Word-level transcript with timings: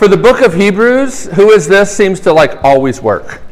for 0.00 0.08
the 0.08 0.16
book 0.16 0.40
of 0.40 0.54
Hebrews, 0.54 1.26
who 1.26 1.50
is 1.50 1.68
this 1.68 1.94
seems 1.94 2.20
to 2.20 2.32
like 2.32 2.64
always 2.64 3.02
work. 3.02 3.42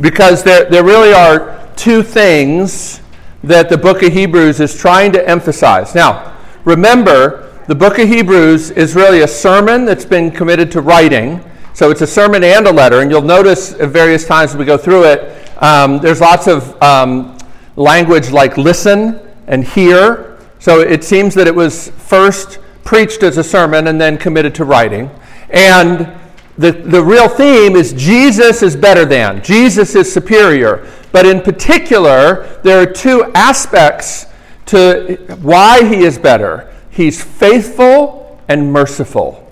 Because 0.00 0.42
there, 0.42 0.64
there 0.70 0.82
really 0.82 1.12
are 1.12 1.68
two 1.76 2.02
things 2.02 3.02
that 3.44 3.68
the 3.68 3.76
book 3.76 4.02
of 4.02 4.10
Hebrews 4.10 4.58
is 4.60 4.74
trying 4.74 5.12
to 5.12 5.28
emphasize. 5.28 5.94
Now, 5.94 6.34
remember, 6.64 7.52
the 7.66 7.74
book 7.74 7.98
of 7.98 8.08
Hebrews 8.08 8.70
is 8.70 8.94
really 8.96 9.20
a 9.20 9.28
sermon 9.28 9.84
that's 9.84 10.06
been 10.06 10.30
committed 10.30 10.72
to 10.72 10.80
writing. 10.80 11.44
So 11.74 11.90
it's 11.90 12.00
a 12.00 12.06
sermon 12.06 12.42
and 12.42 12.66
a 12.66 12.72
letter, 12.72 13.02
and 13.02 13.10
you'll 13.10 13.20
notice 13.20 13.74
at 13.74 13.90
various 13.90 14.26
times 14.26 14.52
as 14.52 14.56
we 14.56 14.64
go 14.64 14.78
through 14.78 15.04
it, 15.04 15.52
um, 15.62 15.98
there's 15.98 16.22
lots 16.22 16.46
of 16.46 16.82
um, 16.82 17.36
language 17.76 18.30
like 18.30 18.56
listen 18.56 19.20
and 19.46 19.62
hear. 19.62 20.38
So 20.58 20.80
it 20.80 21.04
seems 21.04 21.34
that 21.34 21.46
it 21.46 21.54
was 21.54 21.90
first 21.90 22.60
preached 22.82 23.22
as 23.22 23.36
a 23.36 23.44
sermon 23.44 23.88
and 23.88 24.00
then 24.00 24.16
committed 24.16 24.54
to 24.54 24.64
writing. 24.64 25.10
And 25.50 26.12
the, 26.58 26.72
the 26.72 27.02
real 27.02 27.28
theme 27.28 27.76
is 27.76 27.92
Jesus 27.92 28.62
is 28.62 28.76
better 28.76 29.04
than, 29.04 29.42
Jesus 29.42 29.94
is 29.94 30.12
superior. 30.12 30.90
But 31.12 31.26
in 31.26 31.40
particular, 31.40 32.60
there 32.62 32.80
are 32.80 32.90
two 32.90 33.30
aspects 33.34 34.26
to 34.66 35.16
why 35.40 35.84
he 35.84 36.04
is 36.04 36.18
better 36.18 36.72
he's 36.90 37.22
faithful 37.22 38.40
and 38.48 38.72
merciful. 38.72 39.46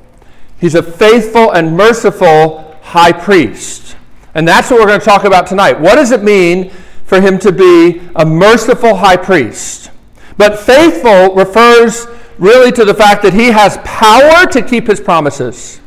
He's 0.58 0.74
a 0.74 0.82
faithful 0.82 1.52
and 1.52 1.76
merciful 1.76 2.74
high 2.80 3.12
priest. 3.12 3.96
And 4.34 4.48
that's 4.48 4.70
what 4.70 4.80
we're 4.80 4.86
going 4.86 5.00
to 5.00 5.04
talk 5.04 5.24
about 5.24 5.46
tonight. 5.46 5.78
What 5.78 5.96
does 5.96 6.10
it 6.10 6.22
mean 6.22 6.70
for 7.04 7.20
him 7.20 7.38
to 7.40 7.52
be 7.52 8.00
a 8.16 8.24
merciful 8.24 8.96
high 8.96 9.18
priest? 9.18 9.90
But 10.38 10.58
faithful 10.58 11.34
refers 11.34 12.06
really 12.38 12.72
to 12.72 12.84
the 12.84 12.94
fact 12.94 13.22
that 13.22 13.34
he 13.34 13.48
has 13.48 13.78
power 13.84 14.46
to 14.46 14.62
keep 14.62 14.86
his 14.86 15.00
promises. 15.00 15.80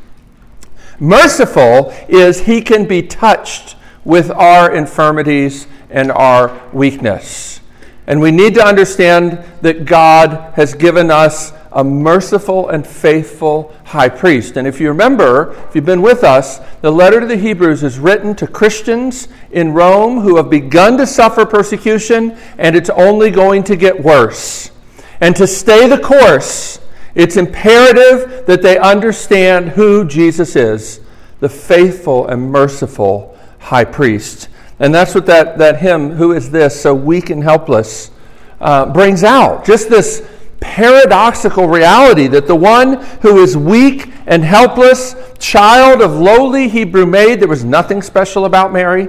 Merciful 0.99 1.93
is 2.07 2.41
he 2.41 2.61
can 2.61 2.85
be 2.85 3.01
touched 3.01 3.75
with 4.03 4.31
our 4.31 4.73
infirmities 4.73 5.67
and 5.89 6.11
our 6.11 6.59
weakness. 6.73 7.59
And 8.07 8.21
we 8.21 8.31
need 8.31 8.55
to 8.55 8.65
understand 8.65 9.43
that 9.61 9.85
God 9.85 10.53
has 10.55 10.73
given 10.73 11.11
us 11.11 11.51
a 11.73 11.83
merciful 11.83 12.69
and 12.69 12.87
faithful 12.87 13.75
high 13.83 14.09
priest. 14.09 14.57
And 14.57 14.65
if 14.65 14.79
you 14.79 14.87
remember, 14.87 15.55
if 15.67 15.75
you've 15.75 15.85
been 15.85 16.01
with 16.01 16.23
us, 16.23 16.59
the 16.81 16.91
letter 16.91 17.19
to 17.19 17.25
the 17.27 17.35
Hebrews 17.35 17.83
is 17.83 17.99
written 17.99 18.33
to 18.35 18.47
Christians 18.47 19.27
in 19.51 19.73
Rome 19.73 20.21
who 20.21 20.37
have 20.37 20.49
begun 20.49 20.97
to 20.97 21.05
suffer 21.05 21.45
persecution, 21.45 22.37
and 22.57 22.75
it's 22.75 22.89
only 22.89 23.29
going 23.29 23.63
to 23.65 23.75
get 23.75 24.01
worse. 24.01 24.71
And 25.19 25.35
to 25.35 25.45
stay 25.45 25.87
the 25.87 25.99
course, 25.99 26.79
it's 27.15 27.37
imperative 27.37 28.45
that 28.45 28.61
they 28.61 28.77
understand 28.77 29.69
who 29.69 30.05
Jesus 30.05 30.55
is 30.55 31.01
the 31.39 31.49
faithful 31.49 32.27
and 32.27 32.51
merciful 32.51 33.37
high 33.59 33.85
priest. 33.85 34.49
And 34.79 34.93
that's 34.93 35.15
what 35.15 35.25
that, 35.25 35.57
that 35.57 35.77
hymn, 35.79 36.11
Who 36.11 36.33
is 36.33 36.51
This, 36.51 36.79
So 36.79 36.93
Weak 36.93 37.29
and 37.29 37.43
Helpless, 37.43 38.11
uh, 38.59 38.91
brings 38.91 39.23
out. 39.23 39.65
Just 39.65 39.89
this 39.89 40.27
paradoxical 40.59 41.67
reality 41.67 42.27
that 42.27 42.47
the 42.47 42.55
one 42.55 43.03
who 43.21 43.41
is 43.41 43.55
weak 43.55 44.11
and 44.25 44.43
helpless, 44.43 45.15
child 45.37 46.01
of 46.01 46.13
lowly 46.13 46.67
Hebrew 46.67 47.05
maid, 47.05 47.39
there 47.39 47.47
was 47.47 47.63
nothing 47.63 48.01
special 48.01 48.45
about 48.45 48.73
Mary, 48.73 49.07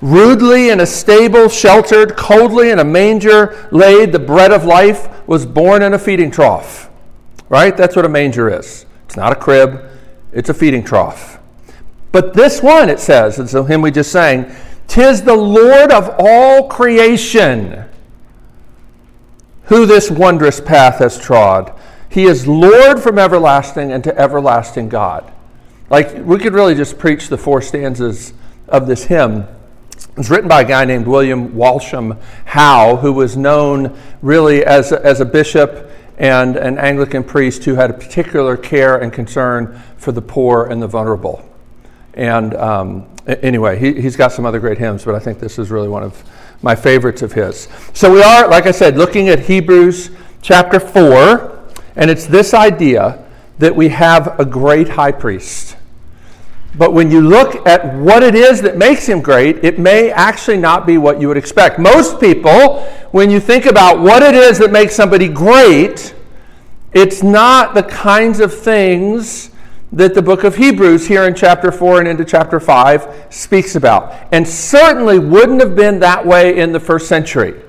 rudely 0.00 0.70
in 0.70 0.80
a 0.80 0.86
stable 0.86 1.48
sheltered, 1.48 2.16
coldly 2.16 2.70
in 2.70 2.78
a 2.78 2.84
manger 2.84 3.68
laid, 3.70 4.12
the 4.12 4.18
bread 4.18 4.52
of 4.52 4.64
life 4.64 5.26
was 5.26 5.44
born 5.46 5.82
in 5.82 5.94
a 5.94 5.98
feeding 5.98 6.30
trough. 6.30 6.90
Right? 7.54 7.76
That's 7.76 7.94
what 7.94 8.04
a 8.04 8.08
manger 8.08 8.50
is. 8.50 8.84
It's 9.04 9.16
not 9.16 9.30
a 9.30 9.36
crib, 9.36 9.84
it's 10.32 10.48
a 10.48 10.54
feeding 10.54 10.82
trough. 10.82 11.38
But 12.10 12.34
this 12.34 12.60
one, 12.60 12.90
it 12.90 12.98
says, 12.98 13.38
it's 13.38 13.52
the 13.52 13.62
hymn 13.62 13.80
we 13.80 13.92
just 13.92 14.10
sang, 14.10 14.52
tis 14.88 15.22
the 15.22 15.36
Lord 15.36 15.92
of 15.92 16.16
all 16.18 16.66
creation 16.66 17.84
who 19.66 19.86
this 19.86 20.10
wondrous 20.10 20.60
path 20.60 20.98
has 20.98 21.16
trod. 21.16 21.72
He 22.08 22.24
is 22.24 22.48
Lord 22.48 23.00
from 23.00 23.20
everlasting 23.20 23.92
and 23.92 24.02
to 24.02 24.18
everlasting 24.18 24.88
God. 24.88 25.32
Like, 25.88 26.12
we 26.26 26.38
could 26.38 26.54
really 26.54 26.74
just 26.74 26.98
preach 26.98 27.28
the 27.28 27.38
four 27.38 27.62
stanzas 27.62 28.32
of 28.66 28.88
this 28.88 29.04
hymn. 29.04 29.46
It's 30.16 30.28
written 30.28 30.48
by 30.48 30.62
a 30.62 30.64
guy 30.64 30.86
named 30.86 31.06
William 31.06 31.54
Walsham 31.54 32.18
How, 32.46 32.96
who 32.96 33.12
was 33.12 33.36
known 33.36 33.96
really 34.22 34.64
as 34.64 34.90
a, 34.90 35.00
as 35.06 35.20
a 35.20 35.24
bishop 35.24 35.92
and 36.18 36.56
an 36.56 36.78
Anglican 36.78 37.24
priest 37.24 37.64
who 37.64 37.74
had 37.74 37.90
a 37.90 37.94
particular 37.94 38.56
care 38.56 38.96
and 38.96 39.12
concern 39.12 39.80
for 39.96 40.12
the 40.12 40.22
poor 40.22 40.66
and 40.66 40.80
the 40.80 40.86
vulnerable. 40.86 41.48
And 42.14 42.54
um, 42.54 43.06
anyway, 43.26 43.78
he, 43.78 44.00
he's 44.00 44.16
got 44.16 44.32
some 44.32 44.46
other 44.46 44.60
great 44.60 44.78
hymns, 44.78 45.04
but 45.04 45.14
I 45.14 45.18
think 45.18 45.38
this 45.40 45.58
is 45.58 45.70
really 45.70 45.88
one 45.88 46.02
of 46.02 46.22
my 46.62 46.74
favorites 46.74 47.22
of 47.22 47.32
his. 47.32 47.68
So 47.92 48.12
we 48.12 48.22
are, 48.22 48.48
like 48.48 48.66
I 48.66 48.70
said, 48.70 48.96
looking 48.96 49.28
at 49.28 49.40
Hebrews 49.40 50.10
chapter 50.40 50.78
4, 50.78 51.64
and 51.96 52.10
it's 52.10 52.26
this 52.26 52.54
idea 52.54 53.24
that 53.58 53.74
we 53.74 53.88
have 53.88 54.38
a 54.38 54.44
great 54.44 54.90
high 54.90 55.12
priest. 55.12 55.73
But 56.76 56.92
when 56.92 57.10
you 57.10 57.20
look 57.20 57.66
at 57.66 57.94
what 57.94 58.22
it 58.22 58.34
is 58.34 58.60
that 58.62 58.76
makes 58.76 59.06
him 59.06 59.20
great, 59.20 59.64
it 59.64 59.78
may 59.78 60.10
actually 60.10 60.56
not 60.56 60.86
be 60.86 60.98
what 60.98 61.20
you 61.20 61.28
would 61.28 61.36
expect. 61.36 61.78
Most 61.78 62.20
people, 62.20 62.80
when 63.12 63.30
you 63.30 63.38
think 63.38 63.66
about 63.66 64.00
what 64.00 64.22
it 64.22 64.34
is 64.34 64.58
that 64.58 64.72
makes 64.72 64.94
somebody 64.94 65.28
great, 65.28 66.14
it's 66.92 67.22
not 67.22 67.74
the 67.74 67.82
kinds 67.84 68.40
of 68.40 68.52
things 68.52 69.50
that 69.92 70.14
the 70.14 70.22
book 70.22 70.42
of 70.42 70.56
Hebrews, 70.56 71.06
here 71.06 71.24
in 71.24 71.34
chapter 71.36 71.70
4 71.70 72.00
and 72.00 72.08
into 72.08 72.24
chapter 72.24 72.58
5, 72.58 73.26
speaks 73.30 73.76
about. 73.76 74.12
And 74.32 74.46
certainly 74.46 75.20
wouldn't 75.20 75.60
have 75.60 75.76
been 75.76 76.00
that 76.00 76.26
way 76.26 76.58
in 76.58 76.72
the 76.72 76.80
first 76.80 77.06
century. 77.08 77.60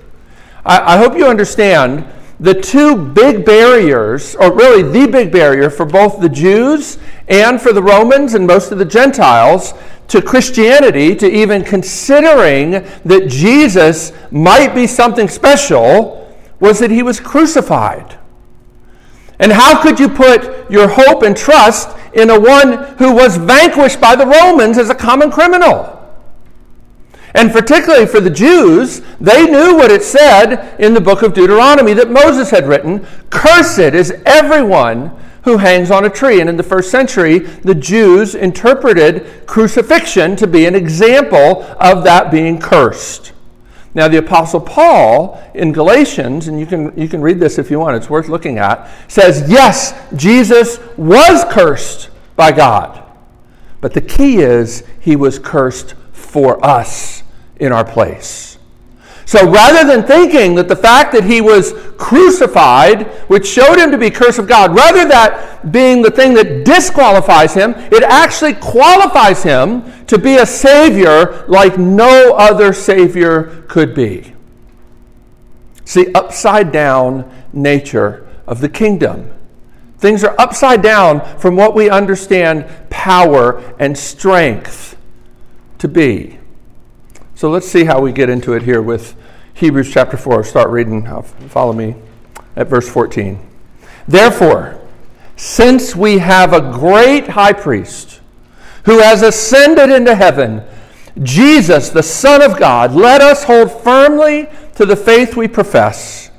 I, 0.66 0.96
I 0.96 0.98
hope 0.98 1.16
you 1.16 1.28
understand 1.28 2.08
the 2.40 2.54
two 2.54 2.96
big 2.96 3.46
barriers, 3.46 4.36
or 4.36 4.54
really 4.54 4.84
the 4.84 5.10
big 5.10 5.32
barrier 5.32 5.70
for 5.70 5.86
both 5.86 6.20
the 6.20 6.30
Jews 6.30 6.98
and 7.28 7.62
for 7.62 7.72
the 7.72 7.82
Romans 7.82 8.34
and 8.34 8.46
most 8.46 8.72
of 8.72 8.78
the 8.78 8.86
Gentiles 8.86 9.74
to 10.10 10.22
Christianity, 10.22 11.16
to 11.16 11.32
even 11.32 11.64
considering 11.64 12.72
that 13.06 13.28
Jesus 13.28 14.12
might 14.32 14.76
be 14.76 14.86
something 14.86 15.28
special, 15.28 16.36
was 16.60 16.80
that 16.80 16.92
he 16.92 17.04
was 17.04 17.20
crucified. 17.20 18.18
And 19.40 19.52
how 19.52 19.82
could 19.82 20.00
you 20.00 20.10
put 20.10 20.70
your 20.70 20.88
hope 20.88 21.24
and 21.24 21.36
trust 21.36 21.90
in 22.14 22.30
a 22.30 22.40
one 22.40 22.96
who 22.98 23.14
was 23.14 23.38
vanquished 23.38 24.00
by 24.00 24.16
the 24.16 24.26
Romans 24.26 24.78
as 24.78 24.90
a 24.90 24.96
common 24.96 25.32
criminal? 25.32 25.95
And 27.36 27.52
particularly 27.52 28.06
for 28.06 28.22
the 28.22 28.30
Jews, 28.30 29.02
they 29.20 29.46
knew 29.46 29.76
what 29.76 29.92
it 29.92 30.04
said 30.04 30.80
in 30.80 30.94
the 30.94 31.02
book 31.02 31.22
of 31.22 31.34
Deuteronomy 31.34 31.92
that 31.94 32.10
Moses 32.10 32.50
had 32.50 32.66
written 32.66 33.06
Cursed 33.30 33.94
is 33.94 34.14
everyone 34.26 35.12
who 35.44 35.58
hangs 35.58 35.92
on 35.92 36.06
a 36.06 36.10
tree. 36.10 36.40
And 36.40 36.50
in 36.50 36.56
the 36.56 36.64
first 36.64 36.90
century, 36.90 37.40
the 37.40 37.76
Jews 37.76 38.36
interpreted 38.36 39.46
crucifixion 39.48 40.38
to 40.38 40.48
be 40.48 40.66
an 40.66 40.76
example 40.76 41.64
of 41.78 42.06
that 42.06 42.32
being 42.32 42.58
cursed. 42.58 43.34
Now, 43.94 44.08
the 44.08 44.18
Apostle 44.18 44.62
Paul 44.62 45.44
in 45.54 45.74
Galatians, 45.74 46.48
and 46.48 46.58
you 46.58 46.66
can, 46.66 46.98
you 46.98 47.10
can 47.10 47.22
read 47.22 47.42
this 47.42 47.58
if 47.58 47.70
you 47.70 47.80
want, 47.80 47.98
it's 47.98 48.10
worth 48.10 48.30
looking 48.30 48.60
at, 48.60 48.90
says, 49.10 49.50
yes, 49.50 49.94
Jesus 50.16 50.80
was 50.96 51.44
cursed 51.52 52.10
by 52.38 52.54
God. 52.54 53.04
But 53.82 53.94
the 53.94 54.02
key 54.02 54.38
is, 54.38 54.84
he 55.02 55.18
was 55.18 55.38
cursed 55.38 55.96
for 56.14 56.66
us 56.66 57.24
in 57.60 57.72
our 57.72 57.86
place. 57.86 58.56
So 59.26 59.50
rather 59.50 59.88
than 59.88 60.06
thinking 60.06 60.54
that 60.56 60.68
the 60.68 60.76
fact 60.76 61.12
that 61.14 61.24
he 61.24 61.42
was 61.42 61.74
crucified, 61.98 63.08
which 63.28 63.48
showed 63.48 63.80
him 63.80 63.90
to 63.92 63.98
be 63.98 64.12
curse 64.12 64.38
of 64.38 64.48
God, 64.48 64.76
rather 64.76 65.08
that 65.08 65.72
being 65.72 66.04
the 66.04 66.12
thing 66.12 66.36
that 66.36 66.64
disqualifies 66.64 67.54
him, 67.54 67.74
it 67.92 68.04
actually 68.04 68.54
qualifies 68.54 69.42
him 69.42 70.06
to 70.06 70.20
be 70.20 70.36
a 70.36 70.46
savior 70.46 71.44
like 71.48 71.80
no 71.80 72.34
other 72.36 72.72
savior 72.72 73.66
could 73.68 73.96
be. 73.96 74.34
See, 75.86 76.14
upside 76.14 76.72
down 76.72 77.32
nature 77.52 78.28
of 78.46 78.62
the 78.62 78.70
kingdom. 78.70 79.32
Things 79.98 80.24
are 80.24 80.36
upside 80.38 80.84
down 80.84 81.40
from 81.40 81.56
what 81.56 81.74
we 81.74 81.90
understand 81.90 82.70
power 82.92 83.76
and 83.80 83.98
strength 83.98 84.98
to 85.80 85.88
be. 85.88 86.38
So 87.46 87.52
let's 87.52 87.68
see 87.68 87.84
how 87.84 88.02
we 88.02 88.12
get 88.12 88.28
into 88.28 88.54
it 88.54 88.64
here 88.64 88.82
with 88.82 89.16
Hebrews 89.54 89.94
chapter 89.94 90.18
4. 90.18 90.44
Start 90.44 90.72
reading. 90.72 91.06
Follow 91.48 91.74
me 91.74 91.94
at 92.56 92.66
verse 92.66 92.90
14. 92.90 93.40
Therefore, 94.08 94.82
since 95.36 95.96
we 95.96 96.18
have 96.18 96.54
a 96.54 96.72
great 96.74 97.28
high 97.28 97.54
priest 97.54 98.20
who 98.86 98.98
has 98.98 99.22
ascended 99.22 99.92
into 99.92 100.16
heaven, 100.16 100.64
Jesus, 101.22 101.92
the 101.92 102.02
Son 102.02 102.42
of 102.42 102.58
God, 102.58 102.96
let 102.96 103.22
us 103.22 103.44
hold 103.44 103.72
firmly 103.72 104.48
to 104.74 104.88
the 104.88 104.96
faith 104.96 105.36
we 105.36 105.48
profess. 105.48 106.32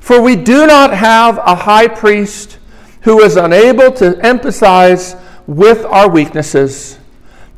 For 0.00 0.20
we 0.20 0.36
do 0.36 0.66
not 0.66 0.92
have 0.92 1.38
a 1.38 1.54
high 1.54 1.88
priest 1.88 2.58
who 3.04 3.22
is 3.22 3.36
unable 3.36 3.90
to 3.92 4.18
emphasize 4.20 5.16
with 5.46 5.86
our 5.86 6.10
weaknesses, 6.10 6.98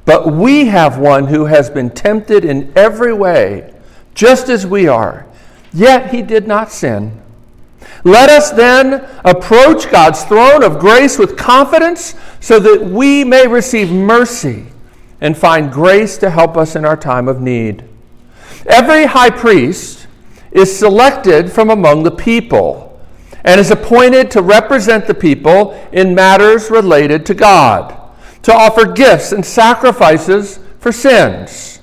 but 0.05 0.33
we 0.33 0.67
have 0.67 0.99
one 0.99 1.27
who 1.27 1.47
has 1.47 1.71
been 1.71 1.91
tempted 1.91 2.45
in 2.45 2.73
every 2.77 3.13
way, 3.13 3.73
just 4.15 4.49
as 4.49 4.67
we 4.67 4.87
are, 4.87 5.27
yet 5.73 6.11
he 6.11 6.23
did 6.23 6.47
not 6.47 6.71
sin. 6.71 7.21
Let 8.05 8.29
us 8.29 8.51
then 8.51 9.09
approach 9.25 9.91
God's 9.91 10.25
throne 10.25 10.63
of 10.63 10.79
grace 10.79 11.19
with 11.19 11.37
confidence 11.37 12.15
so 12.41 12.59
that 12.61 12.85
we 12.85 13.25
may 13.25 13.47
receive 13.47 13.91
mercy 13.91 14.67
and 15.21 15.37
find 15.37 15.73
grace 15.73 16.19
to 16.19 16.29
help 16.29 16.57
us 16.57 16.77
in 16.77 16.85
our 16.85 16.97
time 16.97 17.29
of 17.29 17.41
need. 17.41 17.85
Every 18.67 19.07
high 19.07 19.31
priest 19.31 20.07
is 20.53 20.77
selected 20.77 21.51
from 21.51 21.71
among 21.71 22.03
the 22.03 22.11
people 22.11 23.01
and 23.45 23.61
is 23.61 23.71
appointed 23.71 24.31
to 24.33 24.43
represent 24.43 25.07
the 25.07 25.15
people 25.15 25.73
in 25.93 26.15
matters 26.15 26.71
related 26.71 27.27
to 27.27 27.35
God, 27.35 27.99
to 28.45 28.55
offer 28.55 28.87
gifts 28.87 29.33
and 29.33 29.45
sacrifices 29.45 30.61
for 30.79 30.93
sins. 30.93 31.81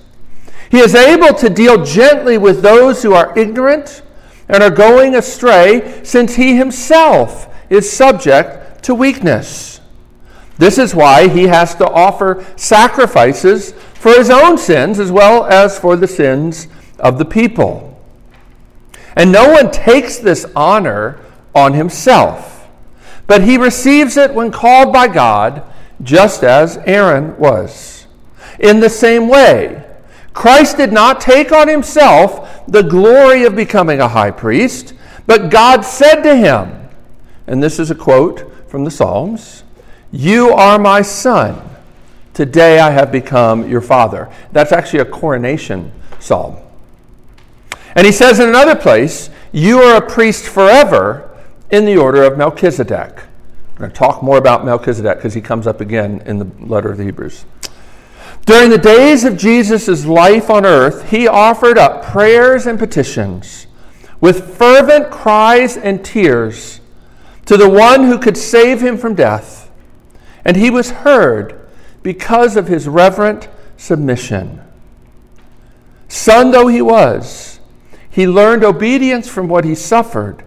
He 0.69 0.79
is 0.79 0.95
able 0.95 1.33
to 1.35 1.49
deal 1.49 1.83
gently 1.83 2.37
with 2.37 2.61
those 2.61 3.03
who 3.03 3.13
are 3.13 3.37
ignorant 3.37 4.03
and 4.47 4.63
are 4.63 4.69
going 4.69 5.15
astray, 5.15 6.03
since 6.03 6.35
he 6.35 6.55
himself 6.55 7.53
is 7.69 7.91
subject 7.91 8.83
to 8.83 8.95
weakness. 8.95 9.81
This 10.57 10.77
is 10.77 10.93
why 10.93 11.27
he 11.27 11.43
has 11.43 11.73
to 11.75 11.89
offer 11.89 12.45
sacrifices 12.55 13.71
for 13.95 14.11
his 14.11 14.29
own 14.29 14.57
sins 14.57 14.99
as 14.99 15.11
well 15.11 15.45
as 15.45 15.79
for 15.79 15.95
the 15.95 16.07
sins 16.07 16.67
of 16.99 17.17
the 17.17 17.25
people. 17.25 17.99
And 19.15 19.31
no 19.31 19.51
one 19.51 19.71
takes 19.71 20.17
this 20.17 20.45
honor 20.55 21.19
on 21.55 21.73
himself, 21.73 22.67
but 23.27 23.43
he 23.43 23.57
receives 23.57 24.17
it 24.17 24.33
when 24.33 24.51
called 24.51 24.93
by 24.93 25.07
God, 25.07 25.63
just 26.03 26.43
as 26.43 26.77
Aaron 26.85 27.37
was. 27.37 28.07
In 28.59 28.79
the 28.79 28.89
same 28.89 29.27
way, 29.27 29.85
Christ 30.33 30.77
did 30.77 30.93
not 30.93 31.19
take 31.19 31.51
on 31.51 31.67
himself 31.67 32.65
the 32.67 32.83
glory 32.83 33.43
of 33.43 33.55
becoming 33.55 33.99
a 33.99 34.07
high 34.07 34.31
priest, 34.31 34.93
but 35.25 35.49
God 35.49 35.81
said 35.81 36.21
to 36.21 36.35
him, 36.35 36.89
and 37.47 37.61
this 37.61 37.79
is 37.79 37.91
a 37.91 37.95
quote 37.95 38.69
from 38.69 38.85
the 38.85 38.91
Psalms 38.91 39.63
You 40.11 40.51
are 40.51 40.79
my 40.79 41.01
son. 41.01 41.61
Today 42.33 42.79
I 42.79 42.91
have 42.91 43.11
become 43.11 43.69
your 43.69 43.81
father. 43.81 44.31
That's 44.53 44.71
actually 44.71 44.99
a 44.99 45.05
coronation 45.05 45.91
psalm. 46.19 46.57
And 47.95 48.05
he 48.05 48.13
says 48.13 48.39
in 48.39 48.47
another 48.47 48.75
place, 48.75 49.29
You 49.51 49.79
are 49.79 49.97
a 49.97 50.09
priest 50.09 50.45
forever 50.45 51.37
in 51.69 51.85
the 51.85 51.97
order 51.97 52.23
of 52.23 52.37
Melchizedek. 52.37 53.23
I'm 53.81 53.89
going 53.89 53.93
to 53.93 53.97
talk 53.97 54.21
more 54.21 54.37
about 54.37 54.63
Melchizedek 54.63 55.17
because 55.17 55.33
he 55.33 55.41
comes 55.41 55.65
up 55.65 55.81
again 55.81 56.21
in 56.27 56.37
the 56.37 56.45
letter 56.59 56.91
of 56.91 56.99
the 56.99 57.03
Hebrews. 57.03 57.45
During 58.45 58.69
the 58.69 58.77
days 58.77 59.23
of 59.23 59.37
Jesus' 59.37 60.05
life 60.05 60.51
on 60.51 60.67
earth, 60.67 61.09
he 61.09 61.27
offered 61.27 61.79
up 61.79 62.05
prayers 62.05 62.67
and 62.67 62.77
petitions 62.77 63.65
with 64.19 64.55
fervent 64.55 65.09
cries 65.09 65.77
and 65.77 66.05
tears 66.05 66.79
to 67.47 67.57
the 67.57 67.67
one 67.67 68.03
who 68.03 68.19
could 68.19 68.37
save 68.37 68.81
him 68.81 68.99
from 68.99 69.15
death. 69.15 69.71
And 70.45 70.57
he 70.57 70.69
was 70.69 70.91
heard 70.91 71.67
because 72.03 72.55
of 72.55 72.67
his 72.67 72.87
reverent 72.87 73.49
submission. 73.77 74.61
Son 76.07 76.51
though 76.51 76.67
he 76.67 76.83
was, 76.83 77.59
he 78.11 78.27
learned 78.27 78.63
obedience 78.63 79.27
from 79.27 79.47
what 79.47 79.65
he 79.65 79.73
suffered, 79.73 80.43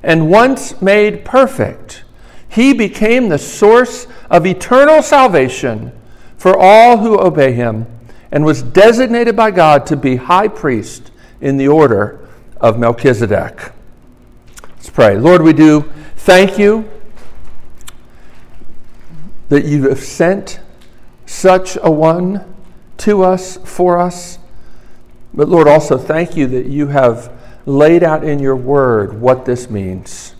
and 0.00 0.30
once 0.30 0.80
made 0.80 1.24
perfect, 1.24 2.04
he 2.48 2.72
became 2.72 3.28
the 3.28 3.38
source 3.38 4.06
of 4.30 4.46
eternal 4.46 5.02
salvation 5.02 5.92
for 6.36 6.56
all 6.56 6.98
who 6.98 7.20
obey 7.20 7.52
him, 7.52 7.86
and 8.30 8.44
was 8.44 8.62
designated 8.62 9.34
by 9.34 9.50
God 9.50 9.86
to 9.86 9.96
be 9.96 10.16
high 10.16 10.48
priest 10.48 11.10
in 11.40 11.56
the 11.56 11.68
order 11.68 12.28
of 12.60 12.78
Melchizedek. 12.78 13.72
Let's 14.76 14.90
pray. 14.90 15.18
Lord, 15.18 15.42
we 15.42 15.52
do 15.52 15.90
thank 16.16 16.58
you 16.58 16.88
that 19.48 19.64
you 19.64 19.88
have 19.88 20.00
sent 20.00 20.60
such 21.26 21.76
a 21.82 21.90
one 21.90 22.54
to 22.98 23.22
us, 23.22 23.56
for 23.64 23.98
us. 23.98 24.38
But 25.32 25.48
Lord, 25.48 25.68
also 25.68 25.98
thank 25.98 26.36
you 26.36 26.46
that 26.48 26.66
you 26.66 26.88
have 26.88 27.32
laid 27.66 28.02
out 28.02 28.24
in 28.24 28.38
your 28.38 28.56
word 28.56 29.20
what 29.20 29.44
this 29.44 29.68
means. 29.70 30.34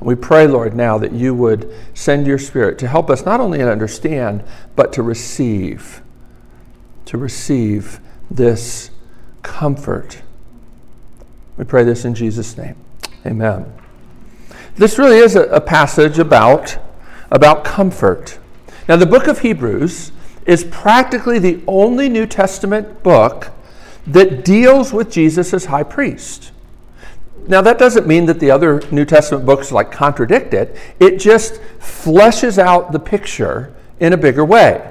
We 0.00 0.14
pray, 0.14 0.46
Lord, 0.46 0.74
now 0.74 0.96
that 0.98 1.12
you 1.12 1.34
would 1.34 1.72
send 1.92 2.26
your 2.26 2.38
Spirit 2.38 2.78
to 2.78 2.88
help 2.88 3.10
us 3.10 3.24
not 3.26 3.40
only 3.40 3.58
to 3.58 3.70
understand, 3.70 4.42
but 4.74 4.92
to 4.94 5.02
receive, 5.02 6.02
to 7.04 7.18
receive 7.18 8.00
this 8.30 8.90
comfort. 9.42 10.22
We 11.58 11.64
pray 11.64 11.84
this 11.84 12.06
in 12.06 12.14
Jesus' 12.14 12.56
name. 12.56 12.76
Amen. 13.26 13.70
This 14.76 14.98
really 14.98 15.18
is 15.18 15.36
a, 15.36 15.42
a 15.48 15.60
passage 15.60 16.18
about, 16.18 16.78
about 17.30 17.64
comfort. 17.64 18.38
Now, 18.88 18.96
the 18.96 19.06
book 19.06 19.26
of 19.26 19.40
Hebrews 19.40 20.12
is 20.46 20.64
practically 20.64 21.38
the 21.38 21.62
only 21.66 22.08
New 22.08 22.26
Testament 22.26 23.02
book 23.02 23.52
that 24.06 24.44
deals 24.44 24.92
with 24.92 25.10
Jesus 25.10 25.52
as 25.52 25.66
high 25.66 25.82
priest. 25.82 26.52
Now, 27.46 27.60
that 27.62 27.78
doesn't 27.78 28.06
mean 28.06 28.26
that 28.26 28.38
the 28.38 28.50
other 28.50 28.82
New 28.90 29.04
Testament 29.04 29.46
books 29.46 29.72
like 29.72 29.90
contradict 29.90 30.54
it. 30.54 30.76
It 30.98 31.18
just 31.18 31.60
fleshes 31.78 32.58
out 32.58 32.92
the 32.92 32.98
picture 32.98 33.74
in 33.98 34.12
a 34.12 34.16
bigger 34.16 34.44
way. 34.44 34.86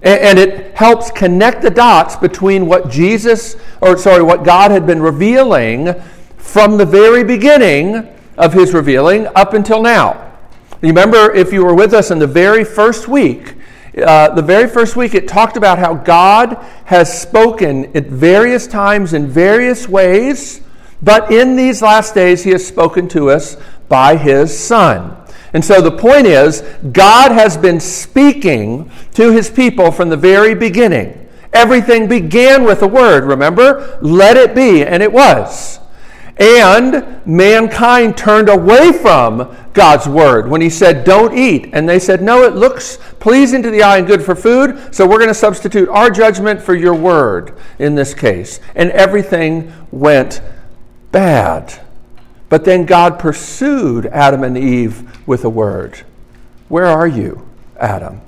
And, 0.00 0.38
it 0.38 0.76
helps 0.76 1.10
connect 1.10 1.62
the 1.62 1.70
dots 1.70 2.14
between 2.14 2.66
what 2.66 2.88
Jesus, 2.88 3.56
or 3.80 3.96
sorry, 3.98 4.22
what 4.22 4.44
God 4.44 4.70
had 4.70 4.86
been 4.86 5.02
revealing 5.02 5.94
from 6.36 6.78
the 6.78 6.86
very 6.86 7.24
beginning 7.24 8.08
of 8.36 8.52
his 8.52 8.72
revealing 8.72 9.26
up 9.34 9.54
until 9.54 9.82
now. 9.82 10.32
Remember, 10.80 11.34
if 11.34 11.52
you 11.52 11.64
were 11.64 11.74
with 11.74 11.92
us 11.92 12.12
in 12.12 12.20
the 12.20 12.28
very 12.28 12.64
first 12.64 13.08
week, 13.08 13.56
uh, 14.00 14.32
the 14.34 14.42
very 14.42 14.68
first 14.68 14.94
week 14.94 15.14
it 15.14 15.26
talked 15.26 15.56
about 15.56 15.80
how 15.80 15.94
God 15.94 16.64
has 16.84 17.20
spoken 17.20 17.96
at 17.96 18.06
various 18.06 18.68
times 18.68 19.12
in 19.12 19.26
various 19.26 19.88
ways 19.88 20.60
but 21.02 21.30
in 21.32 21.56
these 21.56 21.82
last 21.82 22.14
days, 22.14 22.44
he 22.44 22.50
has 22.50 22.66
spoken 22.66 23.08
to 23.08 23.30
us 23.30 23.56
by 23.88 24.16
his 24.16 24.56
Son. 24.56 25.16
And 25.52 25.64
so 25.64 25.80
the 25.80 25.90
point 25.90 26.26
is, 26.26 26.62
God 26.92 27.32
has 27.32 27.56
been 27.56 27.80
speaking 27.80 28.90
to 29.14 29.32
his 29.32 29.50
people 29.50 29.90
from 29.90 30.08
the 30.08 30.16
very 30.16 30.54
beginning. 30.54 31.28
Everything 31.52 32.08
began 32.08 32.64
with 32.64 32.82
a 32.82 32.88
word, 32.88 33.24
remember? 33.24 33.98
Let 34.02 34.36
it 34.36 34.54
be, 34.54 34.84
and 34.84 35.02
it 35.02 35.10
was. 35.10 35.80
And 36.38 37.20
mankind 37.26 38.16
turned 38.16 38.48
away 38.48 38.92
from 38.92 39.56
God's 39.72 40.06
word 40.06 40.48
when 40.48 40.60
he 40.60 40.70
said, 40.70 41.04
Don't 41.04 41.36
eat. 41.36 41.70
And 41.72 41.88
they 41.88 41.98
said, 41.98 42.22
No, 42.22 42.44
it 42.44 42.54
looks 42.54 42.98
pleasing 43.18 43.62
to 43.62 43.70
the 43.70 43.82
eye 43.82 43.98
and 43.98 44.06
good 44.06 44.22
for 44.22 44.36
food, 44.36 44.94
so 44.94 45.06
we're 45.06 45.18
going 45.18 45.28
to 45.28 45.34
substitute 45.34 45.88
our 45.88 46.10
judgment 46.10 46.62
for 46.62 46.74
your 46.74 46.94
word 46.94 47.58
in 47.80 47.96
this 47.96 48.14
case. 48.14 48.60
And 48.76 48.90
everything 48.92 49.72
went 49.90 50.40
bad. 51.12 51.80
But 52.48 52.64
then 52.64 52.86
God 52.86 53.18
pursued 53.18 54.06
Adam 54.06 54.42
and 54.42 54.56
Eve 54.56 55.26
with 55.26 55.44
a 55.44 55.50
word 55.50 55.98
Where 56.68 56.86
are 56.86 57.06
you, 57.06 57.46
Adam? 57.78 58.20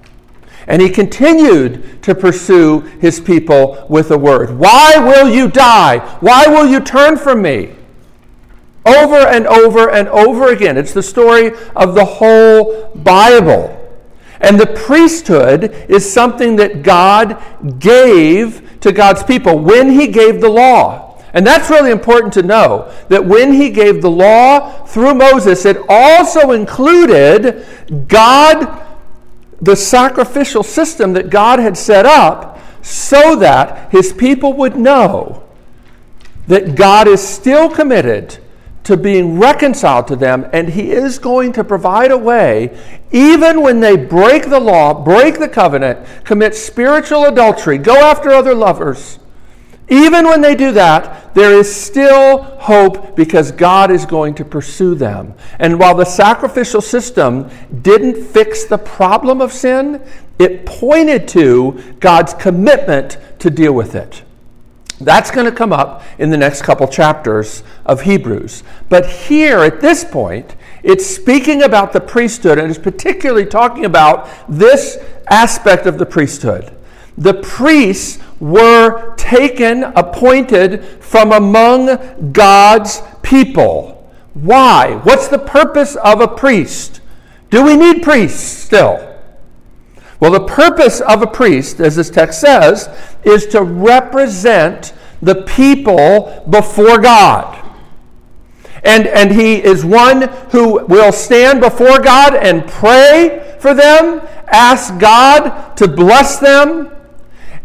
And 0.67 0.83
he 0.83 0.91
continued 0.91 2.03
to 2.03 2.15
pursue 2.15 2.81
his 3.01 3.19
people 3.19 3.87
with 3.89 4.11
a 4.11 4.19
word 4.19 4.51
Why 4.59 4.99
will 4.99 5.29
you 5.29 5.51
die? 5.51 5.99
Why 6.21 6.47
will 6.47 6.67
you 6.67 6.81
turn 6.81 7.17
from 7.17 7.43
me? 7.43 7.75
Over 8.87 9.17
and 9.17 9.47
over 9.47 9.91
and 9.91 10.09
over 10.09 10.53
again. 10.53 10.79
It's 10.79 10.95
the 10.95 11.03
story 11.03 11.53
of 11.77 11.95
the 11.95 12.05
whole 12.05 12.91
Bible. 12.95 13.77
And 14.41 14.59
the 14.59 14.67
priesthood 14.67 15.65
is 15.89 16.11
something 16.11 16.57
that 16.57 16.83
God 16.83 17.43
gave 17.79 18.81
to 18.81 18.91
God's 18.91 19.23
people 19.23 19.59
when 19.59 19.91
he 19.91 20.07
gave 20.07 20.41
the 20.41 20.49
law. 20.49 21.10
And 21.33 21.47
that's 21.47 21.71
really 21.71 21.91
important 21.91 22.33
to 22.35 22.43
know 22.43 22.93
that 23.09 23.25
when 23.25 23.53
he 23.53 23.71
gave 23.71 24.03
the 24.03 24.11
law 24.11 24.85
through 24.85 25.15
Moses, 25.15 25.65
it 25.65 25.77
also 25.89 26.51
included 26.51 27.65
God, 28.09 28.83
the 29.61 29.77
sacrificial 29.77 30.63
system 30.63 31.13
that 31.13 31.31
God 31.31 31.61
had 31.61 31.77
set 31.77 32.05
up, 32.05 32.59
so 32.83 33.37
that 33.37 33.93
his 33.93 34.13
people 34.13 34.55
would 34.55 34.77
know 34.77 35.45
that 36.49 36.75
God 36.75 37.07
is 37.07 37.27
still 37.27 37.71
committed 37.71 38.39
to 38.83 38.97
being 38.97 39.39
reconciled 39.39 40.09
to 40.09 40.17
them, 40.17 40.49
and 40.53 40.71
he 40.71 40.91
is 40.91 41.21
going 41.21 41.53
to 41.53 41.63
provide 41.63 42.11
a 42.11 42.19
way, 42.19 42.77
even 43.13 43.63
when 43.63 43.79
they 43.79 43.97
break 43.97 44.49
the 44.49 44.59
law, 44.59 44.93
break 45.05 45.39
the 45.39 45.49
covenant, 45.49 46.05
commit 46.25 46.57
spiritual 46.57 47.25
adultery, 47.27 47.79
go 47.79 47.95
after 47.95 48.31
other 48.31 48.55
lovers 48.55 49.20
Even 49.91 50.25
when 50.27 50.41
they 50.41 50.55
do 50.55 50.71
that, 50.73 51.35
there 51.35 51.53
is 51.53 51.75
still 51.75 52.45
hope 52.61 53.17
because 53.17 53.51
God 53.51 53.91
is 53.91 54.07
going 54.07 54.35
to 54.37 54.45
pursue 54.45 54.95
them. 54.95 55.35
And 55.59 55.81
while 55.81 55.97
the 55.97 56.05
sacrificial 56.05 56.81
system 56.81 57.51
didn't 57.83 58.25
fix 58.25 58.65
the 58.65 58.79
problem 58.79 59.41
of 59.41 59.53
sin, 59.53 60.01
it 60.39 60.65
pointed 60.65 61.27
to 61.29 61.83
God's 61.99 62.35
commitment 62.35 63.19
to 63.41 63.51
deal 63.51 63.73
with 63.73 63.97
it. 63.97 64.23
That's 65.01 65.31
going 65.31 65.47
to 65.47 65.53
come 65.53 65.73
up 65.73 66.03
in 66.19 66.31
the 66.31 66.37
next 66.37 66.63
couple 66.63 66.87
chapters 66.87 67.63
of 67.85 68.03
Hebrews. 68.03 68.63
But 68.89 69.07
here, 69.07 69.59
at 69.61 69.81
this 69.81 70.05
point, 70.05 70.55
it's 70.83 71.07
speaking 71.07 71.63
about 71.63 71.93
the 71.93 72.01
priesthood 72.01 72.59
and 72.59 72.71
it's 72.71 72.79
particularly 72.79 73.47
talking 73.47 73.87
about 73.87 74.29
this 74.49 74.99
aspect 75.29 75.87
of 75.87 75.99
the 75.99 76.07
priesthood. 76.07 76.77
The 77.17 77.35
priests 77.35 78.19
were 78.41 79.15
taken, 79.17 79.85
appointed 79.85 80.83
from 80.85 81.33
among 81.33 82.33
God's 82.33 83.03
people. 83.23 84.11
Why? 84.35 85.01
What's 85.03 85.29
the 85.29 85.39
purpose 85.39 85.97
of 85.97 86.21
a 86.21 86.29
priest? 86.29 87.01
Do 87.51 87.63
we 87.63 87.77
need 87.77 88.03
priests 88.03 88.41
still? 88.41 89.07
Well, 90.21 90.31
the 90.31 90.41
purpose 90.41 91.01
of 91.01 91.23
a 91.23 91.27
priest, 91.27 91.81
as 91.81 91.97
this 91.97 92.11
text 92.11 92.41
says, 92.41 92.89
is 93.25 93.47
to 93.49 93.63
represent 93.63 94.93
the 95.23 95.43
people 95.43 96.45
before 96.49 96.99
God. 96.99 97.57
And, 98.83 99.07
and 99.07 99.33
he 99.33 99.63
is 99.63 99.85
one 99.85 100.23
who 100.51 100.85
will 100.87 101.13
stand 101.13 101.61
before 101.61 101.99
God 102.01 102.35
and 102.35 102.67
pray 102.67 103.57
for 103.61 103.75
them, 103.75 104.27
ask 104.47 104.99
God 104.99 105.77
to 105.77 105.89
bless 105.89 106.39
them. 106.39 106.91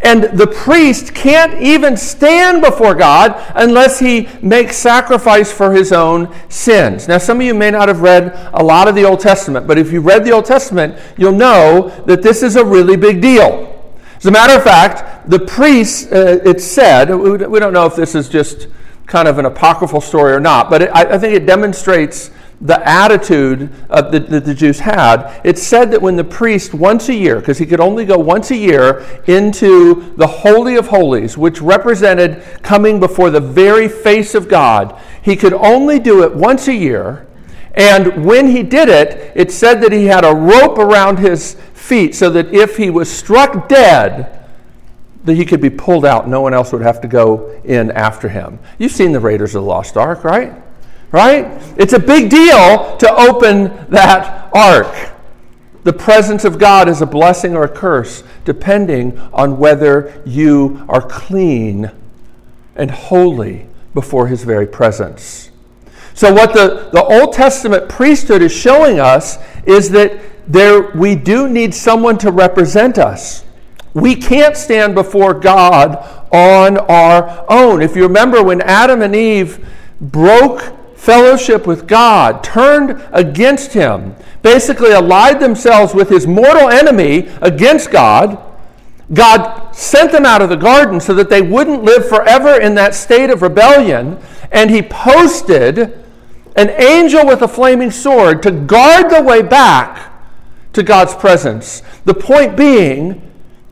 And 0.06 0.38
the 0.38 0.46
priest 0.46 1.16
can't 1.16 1.60
even 1.60 1.98
stand 1.98 2.62
before 2.62 2.94
God 2.94 3.44
unless 3.56 3.98
he 3.98 4.30
makes 4.40 4.78
sacrifice 4.78 5.52
for 5.52 5.74
his 5.74 5.92
own 5.92 6.32
sins. 6.48 7.08
Now, 7.08 7.18
some 7.18 7.42
of 7.42 7.46
you 7.48 7.56
may 7.56 7.72
not 7.72 7.88
have 7.88 8.02
read 8.02 8.32
a 8.54 8.64
lot 8.64 8.88
of 8.88 8.94
the 8.94 9.04
Old 9.04 9.20
Testament, 9.20 9.66
but 9.66 9.80
if 9.80 9.92
you 9.92 10.02
read 10.02 10.24
the 10.24 10.30
Old 10.30 10.46
Testament, 10.46 11.00
you'll 11.18 11.32
know 11.32 11.90
that 12.06 12.22
this 12.22 12.44
is 12.44 12.56
a 12.56 12.64
really 12.64 12.96
big 12.96 13.20
deal. 13.20 13.84
As 14.18 14.28
a 14.28 14.32
matter 14.32 14.56
of 14.56 14.64
fact, 14.64 15.28
the 15.28 15.40
priests, 15.40 16.12
uh, 16.12 16.40
it's 16.46 16.64
said, 16.64 17.10
we 17.10 17.60
don't 17.60 17.74
know 17.74 17.88
if 17.88 17.96
this 17.96 18.14
is 18.14 18.30
just 18.30 18.68
kind 19.08 19.28
of 19.28 19.40
an 19.40 19.46
apocryphal 19.46 20.02
story 20.02 20.34
or 20.34 20.40
not, 20.40 20.70
but 20.70 20.84
it, 20.84 20.92
I, 20.94 21.16
I, 21.16 21.18
think 21.18 21.34
it 21.34 21.48
demonstrates 21.48 22.30
the 22.62 22.88
attitude 22.88 23.70
that, 23.90 24.12
that 24.12 24.46
the 24.46 24.54
Jews 24.54 24.80
had. 24.80 25.42
It 25.44 25.58
said 25.58 25.92
that 25.92 26.02
when 26.02 26.16
the 26.16 26.24
priest, 26.24 26.74
once 26.74 27.10
a 27.10 27.14
year, 27.14 27.40
because 27.40 27.58
he 27.58 27.66
could 27.66 27.80
only 27.80 28.06
go 28.06 28.18
once 28.18 28.52
a 28.52 28.56
year 28.56 29.06
into 29.28 30.14
the 30.16 30.28
Holy 30.28 30.76
of 30.76 30.88
Holies, 30.88 31.38
which 31.38 31.62
represented 31.62 32.44
coming 32.62 33.00
before 33.00 33.30
the 33.30 33.42
very 33.42 33.88
face 33.88 34.36
of 34.36 34.48
God, 34.48 35.00
he 35.22 35.36
could 35.36 35.54
only 35.54 36.00
do 36.00 36.24
it 36.24 36.34
once 36.34 36.68
a 36.68 36.74
year. 36.74 37.28
And 37.74 38.26
when 38.26 38.48
he 38.48 38.64
did 38.64 38.88
it, 38.88 39.34
it 39.36 39.52
said 39.52 39.82
that 39.82 39.92
he 39.92 40.06
had 40.06 40.24
a 40.24 40.34
rope 40.34 40.78
around 40.78 41.20
his 41.20 41.56
feet 41.74 42.16
so 42.16 42.30
that 42.30 42.54
if 42.54 42.78
he 42.78 42.90
was 42.90 43.12
struck 43.12 43.68
dead, 43.68 44.46
that 45.26 45.34
he 45.34 45.44
could 45.44 45.60
be 45.60 45.70
pulled 45.70 46.06
out. 46.06 46.28
No 46.28 46.40
one 46.42 46.54
else 46.54 46.72
would 46.72 46.84
have 46.84 47.02
to 47.02 47.08
go 47.08 47.60
in 47.66 47.92
after 47.92 48.30
him. 48.30 48.60
You've 48.78 48.92
seen 48.92 49.12
the 49.12 49.20
Raiders 49.20 49.56
of 49.56 49.64
the 49.64 49.68
Lost 49.68 49.98
Ark, 49.98 50.24
right? 50.24 50.54
Right? 51.16 51.46
It's 51.78 51.94
a 51.94 52.00
big 52.00 52.30
deal 52.30 52.98
to 52.98 53.16
open 53.16 53.90
that 53.90 54.50
ark. 54.54 55.14
The 55.86 55.94
presence 55.94 56.44
of 56.44 56.60
God 56.60 56.90
is 56.90 57.02
a 57.02 57.06
blessing 57.06 57.56
or 57.56 57.64
a 57.64 57.70
curse, 57.70 58.26
depending 58.44 59.18
on 59.32 59.58
whether 59.58 60.22
you 60.26 60.86
are 60.90 61.02
clean 61.02 61.90
and 62.76 62.92
holy 62.92 63.66
before 63.94 64.28
his 64.28 64.44
very 64.44 64.68
presence. 64.68 65.52
So, 66.14 66.34
what 66.34 66.52
the, 66.52 66.90
the 66.92 67.06
Old 67.06 67.32
Testament 67.32 67.88
priesthood 67.88 68.42
is 68.42 68.52
showing 68.52 69.00
us 69.00 69.38
is 69.66 69.92
that 69.92 70.20
there, 70.50 70.92
we 70.96 71.16
do 71.16 71.48
need 71.48 71.74
someone 71.74 72.18
to 72.18 72.30
represent 72.30 72.98
us. 72.98 73.46
We 73.94 74.18
can't 74.18 74.58
stand 74.58 74.96
before 74.96 75.34
God 75.34 75.96
on 76.34 76.78
our 76.78 77.46
own. 77.48 77.82
If 77.82 77.96
you 77.96 78.04
remember 78.04 78.44
when 78.44 78.60
Adam 78.64 79.02
and 79.02 79.16
Eve 79.16 79.66
broke 80.02 80.76
fellowship 81.06 81.68
with 81.68 81.88
God, 81.88 82.44
turned 82.44 83.02
against 83.12 83.74
Him, 83.74 84.16
basically 84.42 84.92
allied 84.92 85.40
themselves 85.40 85.94
with 85.94 86.10
His 86.10 86.26
mortal 86.26 86.70
enemy 86.70 87.30
against 87.42 87.92
God, 87.92 88.42
God 89.14 89.76
sent 89.76 90.12
them 90.12 90.26
out 90.26 90.42
of 90.42 90.50
the 90.50 90.56
garden 90.56 91.00
so 91.00 91.14
that 91.14 91.30
they 91.30 91.44
wouldn't 91.44 91.84
live 91.84 92.10
forever 92.10 92.60
in 92.60 92.74
that 92.76 92.96
state 92.96 93.30
of 93.30 93.44
rebellion, 93.44 94.18
and 94.52 94.72
He 94.72 94.82
posted 94.82 96.04
an 96.56 96.70
angel 96.72 97.26
with 97.26 97.44
a 97.44 97.48
flaming 97.48 97.92
sword 97.92 98.42
to 98.44 98.52
guard 98.52 99.12
the 99.12 99.22
way 99.22 99.44
back 99.44 100.12
to 100.74 100.82
God's 100.82 101.14
presence. 101.14 101.84
The 102.06 102.16
point 102.16 102.58
being, 102.58 103.22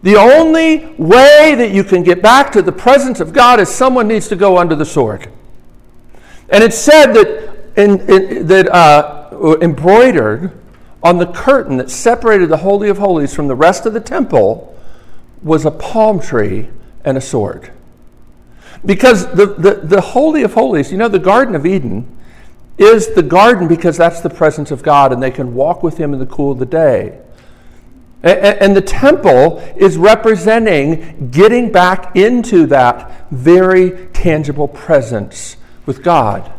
the 0.04 0.18
only 0.18 0.94
way 0.98 1.56
that 1.56 1.72
you 1.72 1.84
can 1.84 2.04
get 2.04 2.22
back 2.22 2.52
to 2.52 2.62
the 2.62 2.72
presence 2.72 3.20
of 3.20 3.34
God 3.34 3.60
is 3.60 3.70
someone 3.70 4.08
needs 4.08 4.28
to 4.28 4.36
go 4.36 4.58
under 4.58 4.76
the 4.76 4.86
sword. 4.86 5.30
And 6.54 6.64
it's 6.64 6.78
said 6.78 7.14
that, 7.14 7.74
in, 7.76 8.00
in, 8.02 8.46
that 8.46 8.72
uh, 8.72 9.58
embroidered 9.60 10.52
on 11.02 11.18
the 11.18 11.26
curtain 11.26 11.78
that 11.78 11.90
separated 11.90 12.48
the 12.48 12.58
Holy 12.58 12.90
of 12.90 13.00
Holies 13.00 13.34
from 13.34 13.48
the 13.48 13.56
rest 13.56 13.88
of 13.88 13.94
the 13.94 14.00
temple 14.00 14.80
was 15.42 15.66
a 15.66 15.72
palm 15.72 16.20
tree 16.20 16.70
and 17.04 17.18
a 17.18 17.22
sword. 17.22 17.72
Because 18.86 19.26
the, 19.34 19.48
the, 19.48 19.82
the 19.84 20.00
Holy 20.00 20.44
of 20.44 20.54
Holies, 20.54 20.92
you 20.92 20.98
know, 21.00 21.08
the 21.08 21.18
Garden 21.18 21.56
of 21.56 21.66
Eden 21.66 22.06
is 22.78 23.16
the 23.16 23.24
garden 23.24 23.68
because 23.68 23.98
that's 23.98 24.22
the 24.22 24.30
presence 24.30 24.70
of 24.70 24.84
God 24.84 25.12
and 25.12 25.24
they 25.24 25.32
can 25.32 25.56
walk 25.56 25.82
with 25.82 25.98
Him 25.98 26.14
in 26.14 26.20
the 26.20 26.26
cool 26.28 26.52
of 26.52 26.60
the 26.60 26.68
day. 26.68 27.20
And 28.22 28.76
the 28.76 28.82
temple 28.82 29.58
is 29.76 29.98
representing 29.98 31.32
getting 31.32 31.72
back 31.72 32.16
into 32.16 32.68
that 32.68 33.30
very 33.32 34.08
tangible 34.14 34.68
presence 34.68 35.58
with 35.86 36.04
God. 36.04 36.52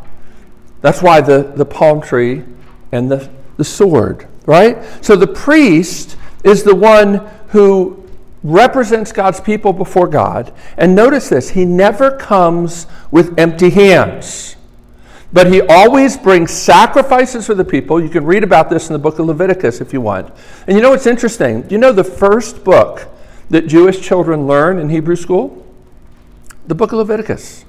That's 0.81 1.03
why 1.03 1.21
the, 1.21 1.53
the 1.55 1.65
palm 1.65 2.01
tree 2.01 2.45
and 2.93 3.11
the, 3.11 3.31
the 3.57 3.65
sword, 3.65 4.27
right? 4.47 4.83
So 5.05 5.17
the 5.17 5.27
priest 5.27 6.17
is 6.43 6.63
the 6.63 6.75
one 6.75 7.27
who 7.49 8.05
represents 8.43 9.11
God's 9.11 9.41
people 9.41 9.73
before 9.73 10.07
God. 10.07 10.53
And 10.77 10.95
notice 10.95 11.31
this 11.31 11.51
he 11.51 11.65
never 11.65 12.17
comes 12.17 12.87
with 13.11 13.39
empty 13.39 13.71
hands. 13.71 14.57
But 15.33 15.53
he 15.53 15.63
always 15.63 16.17
brings 16.17 16.53
sacrifices 16.53 17.47
for 17.47 17.55
the 17.55 17.65
people. 17.65 18.01
You 18.01 18.09
can 18.09 18.25
read 18.25 18.45
about 18.45 18.71
this 18.71 18.89
in 18.89 18.93
the 18.93 19.01
book 19.01 19.19
of 19.19 19.27
Leviticus 19.27 19.81
if 19.81 19.93
you 19.93 20.01
want. 20.01 20.33
And 20.69 20.77
you 20.77 20.83
know 20.83 20.91
what's 20.91 21.07
interesting? 21.07 21.69
You 21.71 21.79
know 21.79 21.91
the 21.91 22.05
first 22.05 22.63
book 22.63 23.09
that 23.51 23.67
Jewish 23.67 24.01
children 24.01 24.47
learn 24.47 24.79
in 24.79 24.91
Hebrew 24.91 25.17
school? 25.17 25.67
The 26.69 26.77
book 26.77 26.93
of 26.93 26.99
Leviticus. 26.99 27.65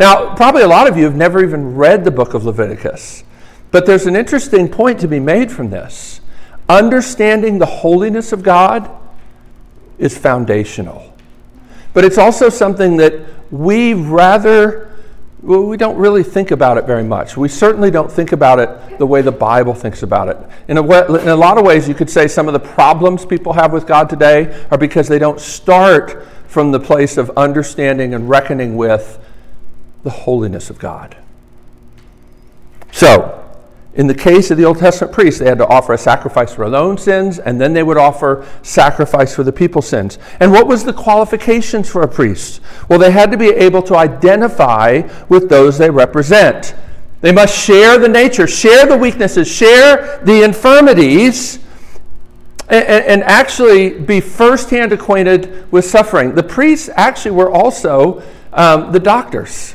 Now, 0.00 0.34
probably 0.34 0.62
a 0.62 0.66
lot 0.66 0.88
of 0.88 0.96
you 0.96 1.04
have 1.04 1.14
never 1.14 1.44
even 1.44 1.76
read 1.76 2.04
the 2.04 2.10
book 2.10 2.32
of 2.32 2.46
Leviticus. 2.46 3.22
But 3.70 3.84
there's 3.84 4.06
an 4.06 4.16
interesting 4.16 4.66
point 4.66 4.98
to 5.00 5.06
be 5.06 5.20
made 5.20 5.52
from 5.52 5.68
this. 5.68 6.22
Understanding 6.70 7.58
the 7.58 7.66
holiness 7.66 8.32
of 8.32 8.42
God 8.42 8.90
is 9.98 10.16
foundational. 10.16 11.14
But 11.92 12.06
it's 12.06 12.16
also 12.16 12.48
something 12.48 12.96
that 12.96 13.12
we 13.50 13.92
rather 13.92 14.86
well, 15.42 15.64
we 15.64 15.76
don't 15.76 15.96
really 15.96 16.22
think 16.22 16.50
about 16.50 16.78
it 16.78 16.86
very 16.86 17.04
much. 17.04 17.36
We 17.36 17.48
certainly 17.48 17.90
don't 17.90 18.10
think 18.10 18.32
about 18.32 18.58
it 18.58 18.98
the 18.98 19.06
way 19.06 19.20
the 19.20 19.32
Bible 19.32 19.74
thinks 19.74 20.02
about 20.02 20.28
it. 20.28 20.36
In 20.68 20.78
a, 20.78 20.82
way, 20.82 21.00
in 21.00 21.28
a 21.28 21.36
lot 21.36 21.58
of 21.58 21.64
ways, 21.64 21.88
you 21.88 21.94
could 21.94 22.10
say 22.10 22.26
some 22.28 22.46
of 22.46 22.52
the 22.52 22.60
problems 22.60 23.24
people 23.24 23.54
have 23.54 23.72
with 23.72 23.86
God 23.86 24.08
today 24.10 24.66
are 24.70 24.76
because 24.78 25.08
they 25.08 25.18
don't 25.18 25.40
start 25.40 26.26
from 26.46 26.72
the 26.72 26.80
place 26.80 27.16
of 27.16 27.30
understanding 27.38 28.12
and 28.12 28.28
reckoning 28.28 28.76
with 28.76 29.18
the 30.02 30.10
holiness 30.10 30.70
of 30.70 30.78
God. 30.78 31.16
So, 32.92 33.36
in 33.94 34.06
the 34.06 34.14
case 34.14 34.52
of 34.52 34.56
the 34.56 34.64
Old 34.64 34.78
Testament 34.78 35.12
priests, 35.12 35.40
they 35.40 35.46
had 35.46 35.58
to 35.58 35.66
offer 35.66 35.92
a 35.92 35.98
sacrifice 35.98 36.54
for 36.54 36.70
their 36.70 36.80
own 36.80 36.96
sins, 36.96 37.40
and 37.40 37.60
then 37.60 37.72
they 37.72 37.82
would 37.82 37.96
offer 37.96 38.46
sacrifice 38.62 39.34
for 39.34 39.42
the 39.42 39.52
people's 39.52 39.88
sins. 39.88 40.18
And 40.38 40.52
what 40.52 40.68
was 40.68 40.84
the 40.84 40.92
qualifications 40.92 41.90
for 41.90 42.02
a 42.02 42.08
priest? 42.08 42.60
Well, 42.88 43.00
they 43.00 43.10
had 43.10 43.32
to 43.32 43.36
be 43.36 43.48
able 43.48 43.82
to 43.82 43.96
identify 43.96 45.02
with 45.28 45.48
those 45.48 45.76
they 45.76 45.90
represent. 45.90 46.74
They 47.20 47.32
must 47.32 47.58
share 47.58 47.98
the 47.98 48.08
nature, 48.08 48.46
share 48.46 48.86
the 48.86 48.96
weaknesses, 48.96 49.48
share 49.48 50.20
the 50.22 50.44
infirmities, 50.44 51.58
and, 52.68 52.84
and 52.84 53.24
actually 53.24 53.98
be 53.98 54.20
firsthand 54.20 54.92
acquainted 54.92 55.70
with 55.72 55.84
suffering. 55.84 56.36
The 56.36 56.44
priests 56.44 56.88
actually 56.94 57.32
were 57.32 57.50
also 57.50 58.22
um, 58.52 58.92
the 58.92 59.00
doctors 59.00 59.74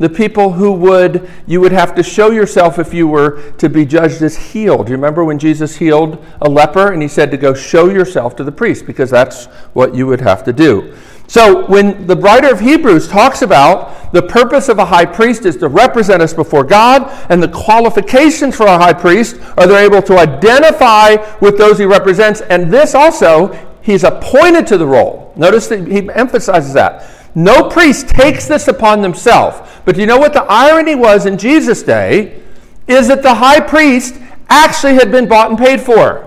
the 0.00 0.08
people 0.08 0.52
who 0.52 0.72
would 0.72 1.30
you 1.46 1.60
would 1.60 1.72
have 1.72 1.94
to 1.94 2.02
show 2.02 2.30
yourself 2.30 2.78
if 2.78 2.92
you 2.92 3.06
were 3.06 3.52
to 3.58 3.68
be 3.68 3.84
judged 3.84 4.22
as 4.22 4.34
healed. 4.34 4.88
You 4.88 4.96
remember 4.96 5.24
when 5.24 5.38
Jesus 5.38 5.76
healed 5.76 6.24
a 6.40 6.48
leper 6.48 6.92
and 6.92 7.00
he 7.00 7.08
said 7.08 7.30
to 7.30 7.36
go 7.36 7.54
show 7.54 7.88
yourself 7.88 8.34
to 8.36 8.44
the 8.44 8.50
priest 8.50 8.86
because 8.86 9.10
that's 9.10 9.44
what 9.74 9.94
you 9.94 10.06
would 10.06 10.22
have 10.22 10.42
to 10.44 10.52
do. 10.52 10.96
So 11.26 11.66
when 11.66 12.08
the 12.08 12.16
writer 12.16 12.50
of 12.50 12.58
Hebrews 12.58 13.06
talks 13.06 13.42
about 13.42 14.12
the 14.12 14.22
purpose 14.22 14.68
of 14.68 14.80
a 14.80 14.84
high 14.84 15.04
priest 15.04 15.44
is 15.44 15.56
to 15.58 15.68
represent 15.68 16.20
us 16.20 16.34
before 16.34 16.64
God, 16.64 17.08
and 17.30 17.40
the 17.40 17.46
qualifications 17.46 18.56
for 18.56 18.66
a 18.66 18.76
high 18.76 18.94
priest 18.94 19.36
are 19.56 19.68
they're 19.68 19.84
able 19.84 20.02
to 20.02 20.18
identify 20.18 21.14
with 21.40 21.56
those 21.56 21.78
he 21.78 21.84
represents, 21.84 22.40
and 22.40 22.72
this 22.72 22.96
also, 22.96 23.56
he's 23.80 24.02
appointed 24.02 24.66
to 24.66 24.78
the 24.78 24.86
role. 24.86 25.32
Notice 25.36 25.68
that 25.68 25.86
he 25.86 26.10
emphasizes 26.10 26.72
that. 26.72 27.08
No 27.36 27.68
priest 27.68 28.08
takes 28.08 28.48
this 28.48 28.66
upon 28.66 29.02
themselves. 29.02 29.69
But 29.84 29.96
you 29.96 30.06
know 30.06 30.18
what 30.18 30.32
the 30.32 30.44
irony 30.44 30.94
was 30.94 31.26
in 31.26 31.38
Jesus' 31.38 31.82
day? 31.82 32.40
Is 32.86 33.08
that 33.08 33.22
the 33.22 33.34
high 33.34 33.60
priest 33.60 34.16
actually 34.48 34.94
had 34.94 35.10
been 35.10 35.28
bought 35.28 35.50
and 35.50 35.58
paid 35.58 35.80
for. 35.80 36.26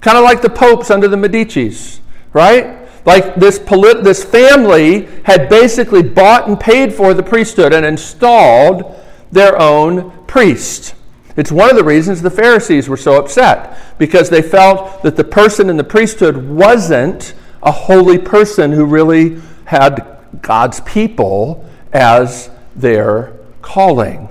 Kind 0.00 0.18
of 0.18 0.24
like 0.24 0.42
the 0.42 0.50
popes 0.50 0.90
under 0.90 1.08
the 1.08 1.16
Medicis, 1.16 2.00
right? 2.32 2.86
Like 3.06 3.36
this, 3.36 3.58
polit- 3.58 4.04
this 4.04 4.22
family 4.22 5.08
had 5.24 5.48
basically 5.48 6.02
bought 6.02 6.48
and 6.48 6.58
paid 6.58 6.92
for 6.92 7.14
the 7.14 7.22
priesthood 7.22 7.72
and 7.72 7.86
installed 7.86 8.94
their 9.32 9.58
own 9.60 10.12
priest. 10.26 10.94
It's 11.36 11.52
one 11.52 11.70
of 11.70 11.76
the 11.76 11.84
reasons 11.84 12.22
the 12.22 12.30
Pharisees 12.30 12.88
were 12.88 12.96
so 12.96 13.18
upset 13.18 13.98
because 13.98 14.30
they 14.30 14.42
felt 14.42 15.02
that 15.02 15.16
the 15.16 15.24
person 15.24 15.68
in 15.68 15.76
the 15.76 15.84
priesthood 15.84 16.36
wasn't 16.36 17.34
a 17.62 17.70
holy 17.70 18.18
person 18.18 18.72
who 18.72 18.84
really 18.84 19.40
had 19.66 20.18
God's 20.40 20.80
people 20.80 21.68
as 21.96 22.50
their 22.76 23.32
calling. 23.62 24.28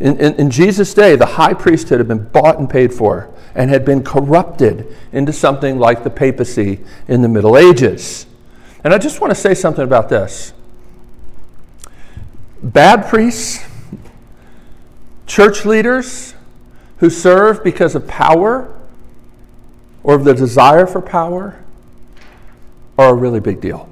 In, 0.00 0.18
in, 0.18 0.34
in, 0.34 0.50
Jesus' 0.50 0.92
day, 0.94 1.14
the 1.14 1.26
high 1.26 1.54
priesthood 1.54 2.00
had 2.00 2.08
been 2.08 2.24
bought 2.24 2.58
and 2.58 2.68
paid 2.68 2.92
for 2.92 3.30
and 3.54 3.70
had 3.70 3.84
been 3.84 4.02
corrupted 4.02 4.96
into 5.12 5.32
something 5.32 5.78
like 5.78 6.02
the 6.02 6.10
papacy 6.10 6.80
in 7.06 7.22
the 7.22 7.28
Middle 7.28 7.56
Ages. 7.56 8.26
And 8.82 8.92
I 8.92 8.98
just 8.98 9.20
want 9.20 9.30
to 9.30 9.36
say 9.36 9.54
something 9.54 9.84
about 9.84 10.08
this. 10.08 10.52
Bad 12.64 13.06
priests, 13.08 13.64
church 15.26 15.64
leaders 15.64 16.34
who 16.96 17.10
serve 17.10 17.62
because 17.62 17.94
of 17.94 18.08
power 18.08 18.74
or 20.02 20.18
the 20.18 20.34
desire 20.34 20.84
for 20.84 21.00
power 21.00 21.62
are 22.98 23.10
a 23.10 23.14
really 23.14 23.40
big 23.40 23.60
deal. 23.60 23.88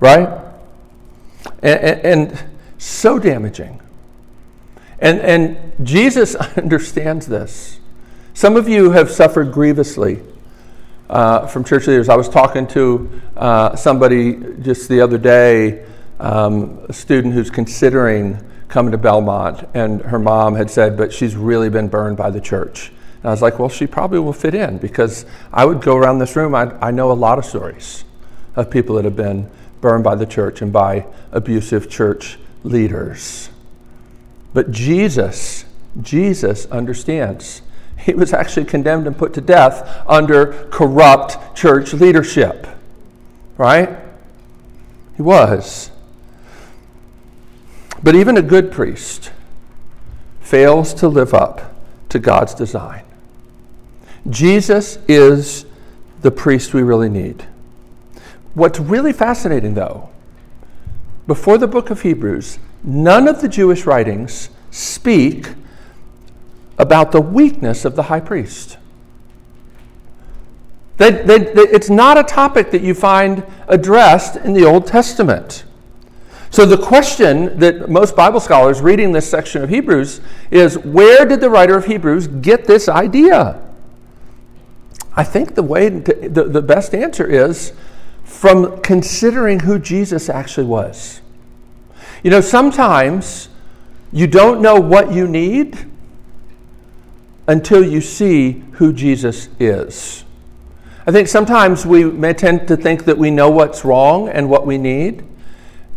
Right? 0.00 0.51
And, 1.62 1.80
and, 1.80 2.30
and 2.30 2.44
so 2.78 3.18
damaging. 3.18 3.80
And, 4.98 5.20
and 5.20 5.86
Jesus 5.86 6.34
understands 6.56 7.26
this. 7.26 7.80
Some 8.34 8.56
of 8.56 8.68
you 8.68 8.90
have 8.92 9.10
suffered 9.10 9.52
grievously 9.52 10.22
uh, 11.10 11.46
from 11.46 11.64
church 11.64 11.86
leaders. 11.86 12.08
I 12.08 12.16
was 12.16 12.28
talking 12.28 12.66
to 12.68 13.20
uh, 13.36 13.76
somebody 13.76 14.34
just 14.62 14.88
the 14.88 15.00
other 15.00 15.18
day, 15.18 15.84
um, 16.18 16.78
a 16.88 16.92
student 16.92 17.34
who's 17.34 17.50
considering 17.50 18.38
coming 18.68 18.90
to 18.92 18.98
Belmont, 18.98 19.68
and 19.74 20.00
her 20.00 20.18
mom 20.18 20.54
had 20.54 20.70
said, 20.70 20.96
but 20.96 21.12
she's 21.12 21.36
really 21.36 21.68
been 21.68 21.88
burned 21.88 22.16
by 22.16 22.30
the 22.30 22.40
church. 22.40 22.90
And 23.16 23.26
I 23.26 23.30
was 23.30 23.42
like, 23.42 23.58
well, 23.58 23.68
she 23.68 23.86
probably 23.86 24.18
will 24.18 24.32
fit 24.32 24.54
in 24.54 24.78
because 24.78 25.26
I 25.52 25.66
would 25.66 25.82
go 25.82 25.96
around 25.96 26.20
this 26.20 26.34
room. 26.36 26.54
I, 26.54 26.72
I 26.80 26.90
know 26.90 27.12
a 27.12 27.14
lot 27.14 27.38
of 27.38 27.44
stories 27.44 28.04
of 28.56 28.70
people 28.70 28.96
that 28.96 29.04
have 29.04 29.14
been 29.16 29.50
burned 29.82 30.02
by 30.02 30.14
the 30.14 30.24
church 30.24 30.62
and 30.62 30.72
by 30.72 31.04
abusive 31.30 31.90
church 31.90 32.38
leaders. 32.64 33.50
But 34.54 34.70
Jesus, 34.70 35.66
Jesus 36.00 36.64
understands. 36.66 37.60
He 37.98 38.14
was 38.14 38.32
actually 38.32 38.64
condemned 38.64 39.06
and 39.06 39.18
put 39.18 39.34
to 39.34 39.42
death 39.42 40.02
under 40.06 40.68
corrupt 40.70 41.54
church 41.54 41.92
leadership. 41.92 42.66
Right? 43.58 43.98
He 45.16 45.22
was. 45.22 45.90
But 48.02 48.14
even 48.14 48.36
a 48.36 48.42
good 48.42 48.72
priest 48.72 49.30
fails 50.40 50.94
to 50.94 51.08
live 51.08 51.34
up 51.34 51.74
to 52.08 52.18
God's 52.18 52.54
design. 52.54 53.04
Jesus 54.28 54.98
is 55.08 55.66
the 56.20 56.30
priest 56.30 56.72
we 56.72 56.82
really 56.82 57.08
need. 57.08 57.46
What's 58.54 58.78
really 58.78 59.12
fascinating, 59.12 59.74
though, 59.74 60.10
before 61.26 61.58
the 61.58 61.68
book 61.68 61.90
of 61.90 62.02
Hebrews, 62.02 62.58
none 62.84 63.28
of 63.28 63.40
the 63.40 63.48
Jewish 63.48 63.86
writings 63.86 64.50
speak 64.70 65.48
about 66.78 67.12
the 67.12 67.20
weakness 67.20 67.84
of 67.84 67.96
the 67.96 68.04
high 68.04 68.20
priest. 68.20 68.76
They, 70.98 71.10
they, 71.10 71.38
they, 71.38 71.62
it's 71.62 71.90
not 71.90 72.18
a 72.18 72.22
topic 72.22 72.70
that 72.72 72.82
you 72.82 72.94
find 72.94 73.44
addressed 73.68 74.36
in 74.36 74.52
the 74.52 74.64
Old 74.64 74.86
Testament. 74.86 75.64
So, 76.50 76.66
the 76.66 76.76
question 76.76 77.58
that 77.60 77.88
most 77.88 78.14
Bible 78.14 78.40
scholars 78.40 78.82
reading 78.82 79.12
this 79.12 79.28
section 79.28 79.62
of 79.62 79.70
Hebrews 79.70 80.20
is 80.50 80.76
where 80.78 81.24
did 81.24 81.40
the 81.40 81.48
writer 81.48 81.78
of 81.78 81.86
Hebrews 81.86 82.26
get 82.26 82.66
this 82.66 82.90
idea? 82.90 83.62
I 85.14 85.24
think 85.24 85.54
the 85.54 85.62
way 85.62 85.88
to, 85.88 86.28
the, 86.28 86.44
the 86.44 86.60
best 86.60 86.94
answer 86.94 87.26
is 87.26 87.72
from 88.32 88.80
considering 88.80 89.60
who 89.60 89.78
Jesus 89.78 90.28
actually 90.28 90.66
was. 90.66 91.20
You 92.24 92.30
know, 92.30 92.40
sometimes 92.40 93.48
you 94.10 94.26
don't 94.26 94.60
know 94.60 94.80
what 94.80 95.12
you 95.12 95.28
need 95.28 95.78
until 97.46 97.84
you 97.84 98.00
see 98.00 98.64
who 98.72 98.92
Jesus 98.92 99.48
is. 99.60 100.24
I 101.06 101.12
think 101.12 101.28
sometimes 101.28 101.84
we 101.84 102.04
may 102.04 102.32
tend 102.32 102.66
to 102.68 102.76
think 102.76 103.04
that 103.04 103.18
we 103.18 103.30
know 103.30 103.50
what's 103.50 103.84
wrong 103.84 104.28
and 104.28 104.48
what 104.48 104.66
we 104.66 104.78
need. 104.78 105.24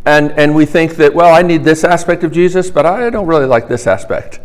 And, 0.05 0.31
and 0.33 0.53
we 0.53 0.65
think 0.65 0.97
that, 0.97 1.15
well, 1.15 1.33
I 1.33 1.41
need 1.41 1.63
this 1.63 1.83
aspect 1.83 2.23
of 2.23 2.31
Jesus, 2.31 2.69
but 2.69 2.85
I 2.85 3.09
don't 3.09 3.27
really 3.27 3.47
like 3.47 3.67
this 3.67 3.87
aspect. 3.87 4.39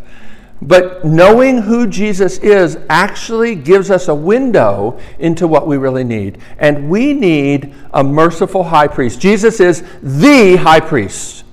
But 0.63 1.05
knowing 1.05 1.63
who 1.63 1.87
Jesus 1.87 2.39
is 2.39 2.79
actually 2.91 3.55
gives 3.55 3.91
us 3.91 4.09
a 4.09 4.15
window 4.15 5.01
into 5.19 5.47
what 5.47 5.67
we 5.67 5.79
really 5.79 6.05
need. 6.05 6.39
And 6.59 6.91
we 6.91 7.15
need 7.15 7.75
a 7.95 8.05
merciful 8.05 8.65
high 8.65 8.89
priest. 8.89 9.21
Jesus 9.21 9.59
is 9.59 9.83
the 10.03 10.57
high 10.57 10.81
priest, 10.81 11.45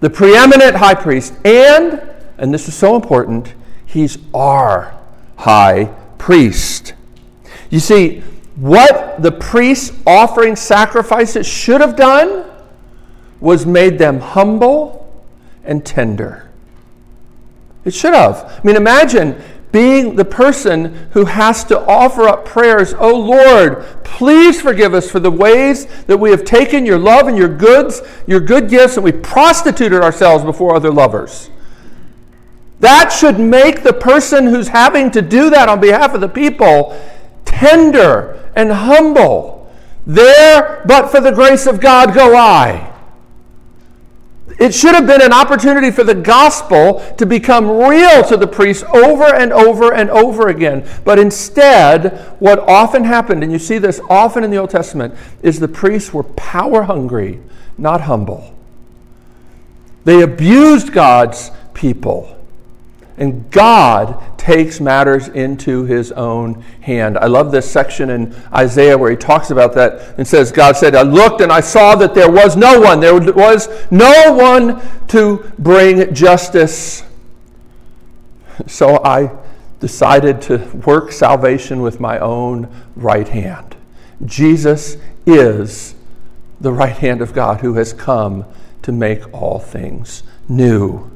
the 0.00 0.10
preeminent 0.10 0.76
high 0.76 0.94
priest. 0.94 1.32
And, 1.46 2.02
and 2.36 2.52
this 2.52 2.68
is 2.68 2.74
so 2.74 2.94
important, 2.94 3.54
he's 3.86 4.18
our 4.34 4.94
high 5.36 5.84
priest. 6.18 6.92
You 7.70 7.80
see, 7.80 8.20
what 8.56 9.22
the 9.22 9.32
priests 9.32 9.96
offering 10.06 10.56
sacrifices 10.56 11.46
should 11.46 11.80
have 11.80 11.96
done 11.96 12.44
was 13.40 13.64
made 13.64 13.98
them 13.98 14.20
humble 14.20 15.24
and 15.64 15.86
tender. 15.86 16.49
It 17.84 17.94
should 17.94 18.14
have. 18.14 18.44
I 18.44 18.66
mean, 18.66 18.76
imagine 18.76 19.40
being 19.72 20.16
the 20.16 20.24
person 20.24 21.08
who 21.12 21.24
has 21.24 21.64
to 21.64 21.78
offer 21.86 22.26
up 22.28 22.44
prayers. 22.44 22.92
Oh 22.98 23.16
Lord, 23.16 23.84
please 24.02 24.60
forgive 24.60 24.94
us 24.94 25.10
for 25.10 25.20
the 25.20 25.30
ways 25.30 25.86
that 26.04 26.18
we 26.18 26.30
have 26.30 26.44
taken 26.44 26.84
your 26.84 26.98
love 26.98 27.28
and 27.28 27.38
your 27.38 27.48
goods, 27.48 28.02
your 28.26 28.40
good 28.40 28.68
gifts, 28.68 28.96
and 28.96 29.04
we 29.04 29.12
prostituted 29.12 30.02
ourselves 30.02 30.44
before 30.44 30.74
other 30.74 30.90
lovers. 30.90 31.50
That 32.80 33.10
should 33.10 33.38
make 33.38 33.82
the 33.82 33.92
person 33.92 34.46
who's 34.46 34.68
having 34.68 35.10
to 35.12 35.22
do 35.22 35.50
that 35.50 35.68
on 35.68 35.80
behalf 35.80 36.14
of 36.14 36.20
the 36.20 36.28
people 36.28 36.98
tender 37.44 38.50
and 38.56 38.72
humble. 38.72 39.70
There, 40.06 40.82
but 40.86 41.10
for 41.10 41.20
the 41.20 41.30
grace 41.30 41.66
of 41.66 41.78
God, 41.78 42.14
go 42.14 42.34
I. 42.34 42.89
It 44.58 44.74
should 44.74 44.94
have 44.94 45.06
been 45.06 45.22
an 45.22 45.32
opportunity 45.32 45.90
for 45.90 46.04
the 46.04 46.14
gospel 46.14 47.00
to 47.16 47.24
become 47.24 47.70
real 47.70 48.22
to 48.24 48.36
the 48.36 48.46
priests 48.46 48.82
over 48.92 49.34
and 49.34 49.52
over 49.52 49.92
and 49.94 50.10
over 50.10 50.48
again. 50.48 50.86
But 51.04 51.18
instead, 51.18 52.18
what 52.40 52.58
often 52.60 53.04
happened, 53.04 53.42
and 53.42 53.52
you 53.52 53.58
see 53.58 53.78
this 53.78 54.00
often 54.10 54.44
in 54.44 54.50
the 54.50 54.56
Old 54.58 54.70
Testament, 54.70 55.14
is 55.42 55.60
the 55.60 55.68
priests 55.68 56.12
were 56.12 56.24
power 56.24 56.82
hungry, 56.82 57.40
not 57.78 58.02
humble. 58.02 58.54
They 60.04 60.22
abused 60.22 60.92
God's 60.92 61.50
people. 61.74 62.36
And 63.16 63.50
God 63.50 64.22
takes 64.40 64.80
matters 64.80 65.28
into 65.28 65.84
his 65.84 66.12
own 66.12 66.64
hand. 66.80 67.18
I 67.18 67.26
love 67.26 67.52
this 67.52 67.70
section 67.70 68.08
in 68.08 68.34
Isaiah 68.54 68.96
where 68.96 69.10
he 69.10 69.16
talks 69.16 69.50
about 69.50 69.74
that 69.74 70.18
and 70.18 70.26
says, 70.26 70.50
God 70.50 70.78
said, 70.78 70.94
I 70.94 71.02
looked 71.02 71.42
and 71.42 71.52
I 71.52 71.60
saw 71.60 71.94
that 71.96 72.14
there 72.14 72.30
was 72.30 72.56
no 72.56 72.80
one. 72.80 73.00
There 73.00 73.20
was 73.20 73.68
no 73.90 74.32
one 74.32 74.80
to 75.08 75.52
bring 75.58 76.14
justice. 76.14 77.04
So 78.66 79.04
I 79.04 79.30
decided 79.78 80.40
to 80.42 80.56
work 80.86 81.12
salvation 81.12 81.82
with 81.82 82.00
my 82.00 82.18
own 82.18 82.66
right 82.96 83.28
hand. 83.28 83.76
Jesus 84.24 84.96
is 85.26 85.94
the 86.62 86.72
right 86.72 86.96
hand 86.96 87.20
of 87.20 87.34
God 87.34 87.60
who 87.60 87.74
has 87.74 87.92
come 87.92 88.46
to 88.82 88.92
make 88.92 89.34
all 89.34 89.58
things 89.58 90.22
new. 90.48 91.09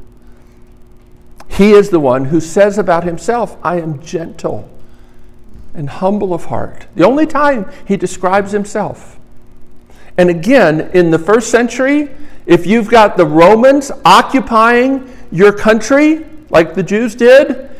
He 1.57 1.71
is 1.71 1.91
the 1.91 2.01
one 2.01 2.27
who 2.27 2.41
says 2.41 2.79
about 2.79 3.05
himself, 3.05 3.57
I 3.63 3.81
am 3.81 4.03
gentle 4.03 4.69
and 5.73 5.89
humble 5.89 6.35
of 6.35 6.47
heart. 6.47 6.87
The 6.97 7.05
only 7.05 7.27
time 7.27 7.71
he 7.87 7.97
describes 7.97 8.51
himself. 8.51 9.19
And 10.17 10.31
again, 10.31 10.91
in 10.95 11.11
the 11.11 11.19
first 11.19 11.51
century, 11.51 12.11
if 12.47 12.67
you've 12.67 12.89
got 12.89 13.17
the 13.17 13.27
Romans 13.27 13.93
occupying 14.05 15.17
your 15.31 15.53
country, 15.53 16.27
like 16.51 16.75
the 16.75 16.83
Jews 16.83 17.15
did, 17.15 17.71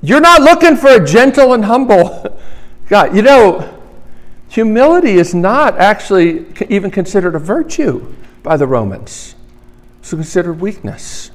you're 0.00 0.20
not 0.20 0.40
looking 0.40 0.76
for 0.76 0.88
a 0.88 1.04
gentle 1.04 1.52
and 1.52 1.66
humble 1.66 2.40
God. 2.88 3.14
You 3.14 3.22
know, 3.22 3.78
humility 4.48 5.12
is 5.12 5.34
not 5.34 5.78
actually 5.78 6.46
even 6.70 6.90
considered 6.90 7.34
a 7.34 7.38
virtue 7.38 8.14
by 8.42 8.56
the 8.56 8.66
Romans, 8.66 9.34
it's 10.00 10.10
considered 10.10 10.60
weakness. 10.60 11.31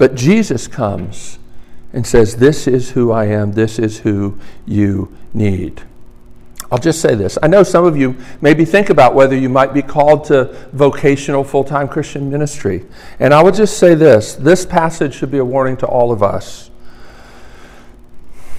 But 0.00 0.14
Jesus 0.14 0.66
comes 0.66 1.38
and 1.92 2.06
says, 2.06 2.36
This 2.36 2.66
is 2.66 2.92
who 2.92 3.12
I 3.12 3.26
am, 3.26 3.52
this 3.52 3.78
is 3.78 3.98
who 3.98 4.38
you 4.64 5.14
need. 5.34 5.82
I'll 6.72 6.78
just 6.78 7.02
say 7.02 7.14
this. 7.14 7.36
I 7.42 7.48
know 7.48 7.62
some 7.62 7.84
of 7.84 7.98
you 7.98 8.16
maybe 8.40 8.64
think 8.64 8.88
about 8.88 9.14
whether 9.14 9.36
you 9.36 9.50
might 9.50 9.74
be 9.74 9.82
called 9.82 10.24
to 10.26 10.44
vocational 10.72 11.44
full 11.44 11.64
time 11.64 11.86
Christian 11.86 12.30
ministry. 12.30 12.86
And 13.18 13.34
I 13.34 13.42
would 13.42 13.54
just 13.54 13.76
say 13.76 13.94
this 13.94 14.36
this 14.36 14.64
passage 14.64 15.14
should 15.14 15.30
be 15.30 15.36
a 15.36 15.44
warning 15.44 15.76
to 15.76 15.86
all 15.86 16.12
of 16.12 16.22
us. 16.22 16.70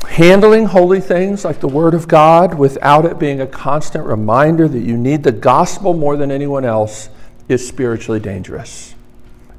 Handling 0.10 0.67
holy 0.67 1.01
things 1.01 1.43
like 1.43 1.60
the 1.60 1.67
Word 1.67 1.95
of 1.95 2.08
God 2.08 2.54
without 2.54 3.04
it 3.06 3.17
being 3.17 3.41
a 3.41 3.47
constant 3.47 4.06
reminder 4.06 4.67
that 4.67 4.82
you 4.82 4.95
need 4.95 5.23
the 5.23 5.32
gospel 5.32 5.95
more 5.95 6.17
than 6.17 6.30
anyone 6.30 6.65
else 6.65 7.10
is 7.47 7.67
spiritually 7.67 8.19
dangerous. 8.19 8.93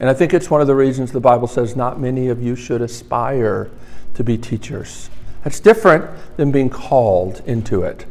And 0.02 0.10
I 0.10 0.14
think 0.14 0.34
it's 0.34 0.50
one 0.50 0.60
of 0.60 0.66
the 0.66 0.74
reasons 0.74 1.12
the 1.12 1.20
Bible 1.20 1.46
says 1.46 1.76
not 1.76 2.00
many 2.00 2.26
of 2.26 2.42
you 2.42 2.56
should 2.56 2.82
aspire 2.82 3.70
to 4.14 4.24
be 4.24 4.36
teachers. 4.36 5.08
That's 5.44 5.60
different 5.60 6.10
than 6.36 6.50
being 6.50 6.70
called 6.70 7.40
into 7.46 7.84
it. 7.84 8.04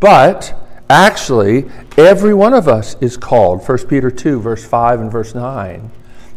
But 0.00 0.54
actually, 0.90 1.70
every 1.96 2.34
one 2.34 2.52
of 2.52 2.68
us 2.68 2.94
is 3.00 3.16
called, 3.16 3.66
1 3.66 3.86
Peter 3.86 4.10
2, 4.10 4.38
verse 4.38 4.66
5 4.66 5.00
and 5.00 5.10
verse 5.10 5.34
9, 5.34 5.90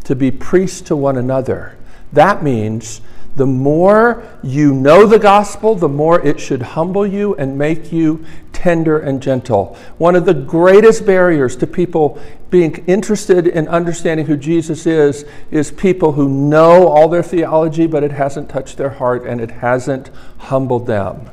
to 0.06 0.16
be 0.16 0.32
priests 0.32 0.80
to 0.84 0.96
one 0.96 1.18
another. 1.18 1.78
That 2.14 2.42
means 2.42 3.02
the 3.36 3.48
more 3.48 4.24
you 4.44 4.74
know 4.74 5.08
the 5.08 5.18
gospel, 5.18 5.74
the 5.74 5.90
more 5.90 6.22
it 6.26 6.40
should 6.40 6.62
humble 6.62 7.06
you 7.06 7.36
and 7.36 7.58
make 7.58 7.92
you 7.92 8.24
tender 8.52 9.00
and 9.00 9.22
gentle. 9.22 9.76
One 9.98 10.16
of 10.16 10.26
the 10.26 10.34
greatest 10.34 11.06
barriers 11.06 11.56
to 11.58 11.68
people 11.68 12.22
being 12.52 12.84
interested 12.86 13.48
in 13.48 13.68
understanding 13.68 14.28
who 14.28 14.38
Jesus 14.38 14.86
is 14.86 15.26
is 15.50 15.72
people 15.72 16.12
who 16.12 16.30
know 16.30 16.88
all 16.88 17.10
their 17.10 17.24
theology, 17.24 17.88
but 17.88 18.04
it 18.04 18.12
hasn't 18.12 18.50
touched 18.50 18.78
their 18.78 18.92
heart 18.92 19.26
and 19.26 19.42
it 19.42 19.50
hasn't 19.50 20.12
humbled 20.38 20.86
them. 20.86 21.30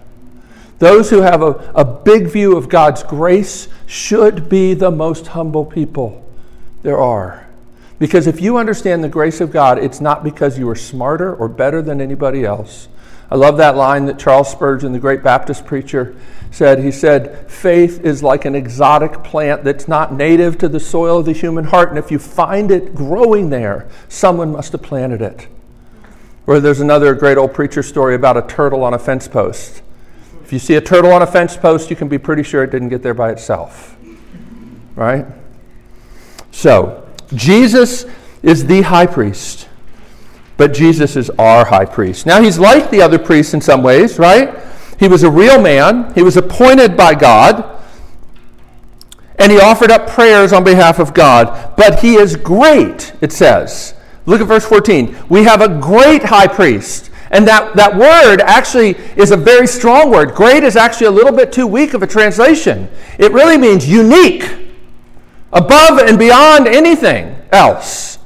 Those 0.79 1.11
who 1.11 1.21
have 1.21 1.43
a, 1.43 1.71
a 1.75 1.85
big 1.85 2.29
view 2.29 2.57
of 2.57 2.71
God's 2.71 3.03
grace 3.03 3.69
should 3.85 4.49
be 4.49 4.73
the 4.73 4.91
most 4.91 5.27
humble 5.29 5.67
people 5.67 6.25
there 6.83 6.99
are. 6.99 7.50
Because 8.01 8.27
if 8.27 8.41
you 8.41 8.57
understand 8.57 9.05
the 9.05 9.11
grace 9.11 9.43
of 9.43 9.53
God, 9.53 9.79
it's 9.79 10.01
not 10.01 10.25
because 10.25 10.59
you 10.59 10.67
are 10.71 10.75
smarter 10.75 11.33
or 11.35 11.49
better 11.49 11.83
than 11.83 12.01
anybody 12.01 12.47
else. 12.47 12.89
I 13.31 13.37
love 13.37 13.59
that 13.59 13.77
line 13.77 14.07
that 14.07 14.19
Charles 14.19 14.51
Spurgeon, 14.51 14.93
the 14.93 14.99
great 14.99 15.23
Baptist 15.23 15.67
preacher, 15.67 16.17
said. 16.51 16.81
He 16.81 16.91
said, 16.91 17.49
Faith 17.51 18.01
is 18.03 18.23
like 18.23 18.47
an 18.47 18.55
exotic 18.55 19.23
plant 19.23 19.65
that's 19.65 19.87
not 19.87 20.15
native 20.15 20.57
to 20.59 20.69
the 20.69 20.81
soil 20.81 21.19
of 21.19 21.27
the 21.27 21.33
human 21.33 21.65
heart, 21.67 21.91
and 21.91 21.99
if 21.99 22.11
you 22.11 22.19
find 22.19 22.71
it 22.71 22.95
growing 22.95 23.51
there, 23.51 23.87
someone 24.09 24.51
must 24.51 24.73
have 24.73 24.83
planted 24.83 25.21
it. 25.21 25.47
Or 26.47 26.59
there's 26.59 26.81
another 26.81 27.15
great 27.15 27.37
old 27.37 27.53
preacher 27.53 27.83
story 27.83 28.15
about 28.15 28.39
a 28.39 28.43
turtle 28.43 28.83
on 28.83 28.95
a 28.95 28.99
fence 28.99 29.29
post. 29.29 29.83
If 30.43 30.55
you 30.55 30.59
see 30.59 30.75
a 30.75 30.81
turtle 30.81 31.13
on 31.13 31.21
a 31.21 31.27
fence 31.27 31.55
post, 31.55 31.91
you 31.91 31.97
can 31.97 32.09
be 32.09 32.19
pretty 32.19 32.43
sure 32.43 32.65
it 32.65 32.71
didn't 32.71 32.89
get 32.89 33.03
there 33.03 33.15
by 33.15 33.31
itself. 33.31 33.95
Right? 34.97 35.27
So, 36.51 37.07
Jesus 37.35 38.07
is 38.43 38.67
the 38.67 38.83
high 38.83 39.07
priest, 39.07 39.69
but 40.57 40.73
Jesus 40.73 41.17
is 41.17 41.31
our 41.31 41.65
high 41.65 41.85
priest. 41.85 42.27
Now, 42.27 42.43
he's 42.43 42.59
like 42.59 42.91
the 42.91 43.03
other 43.03 43.19
priests 43.19 43.55
in 43.55 43.61
some 43.61 43.83
ways, 43.83 44.19
right? 44.19 44.59
He 44.99 45.09
was 45.09 45.23
a 45.23 45.31
real 45.31 45.61
man, 45.61 46.13
he 46.15 46.23
was 46.23 46.37
appointed 46.37 46.97
by 46.97 47.15
God, 47.15 47.83
and 49.39 49.51
he 49.51 49.59
offered 49.59 49.91
up 49.91 50.09
prayers 50.09 50.53
on 50.53 50.65
behalf 50.65 50.99
of 50.99 51.15
God. 51.15 51.75
But 51.77 52.01
he 52.01 52.15
is 52.15 52.37
great, 52.37 53.15
it 53.21 53.33
says. 53.33 53.95
Look 54.27 54.43
at 54.43 54.47
verse 54.47 54.67
14. 54.67 55.17
We 55.31 55.45
have 55.45 55.63
a 55.63 55.81
great 55.81 56.23
high 56.23 56.47
priest 56.47 57.11
and 57.31 57.47
that, 57.47 57.77
that 57.77 57.97
word 57.97 58.41
actually 58.41 58.97
is 59.17 59.31
a 59.31 59.37
very 59.37 59.67
strong 59.67 60.11
word. 60.11 60.35
Great 60.35 60.65
is 60.65 60.77
actually 60.77 61.07
a 61.07 61.13
little 61.13 61.33
bit 61.33 61.53
too 61.53 61.67
weak 61.67 61.95
of 61.95 62.03
a 62.03 62.07
translation. 62.07 62.89
It 63.19 63.33
really 63.33 63.57
means 63.57 63.89
unique, 63.89 64.70
above 65.53 65.99
and 65.99 66.19
beyond 66.19 66.67
anything 66.67 67.37
else. 67.53 68.19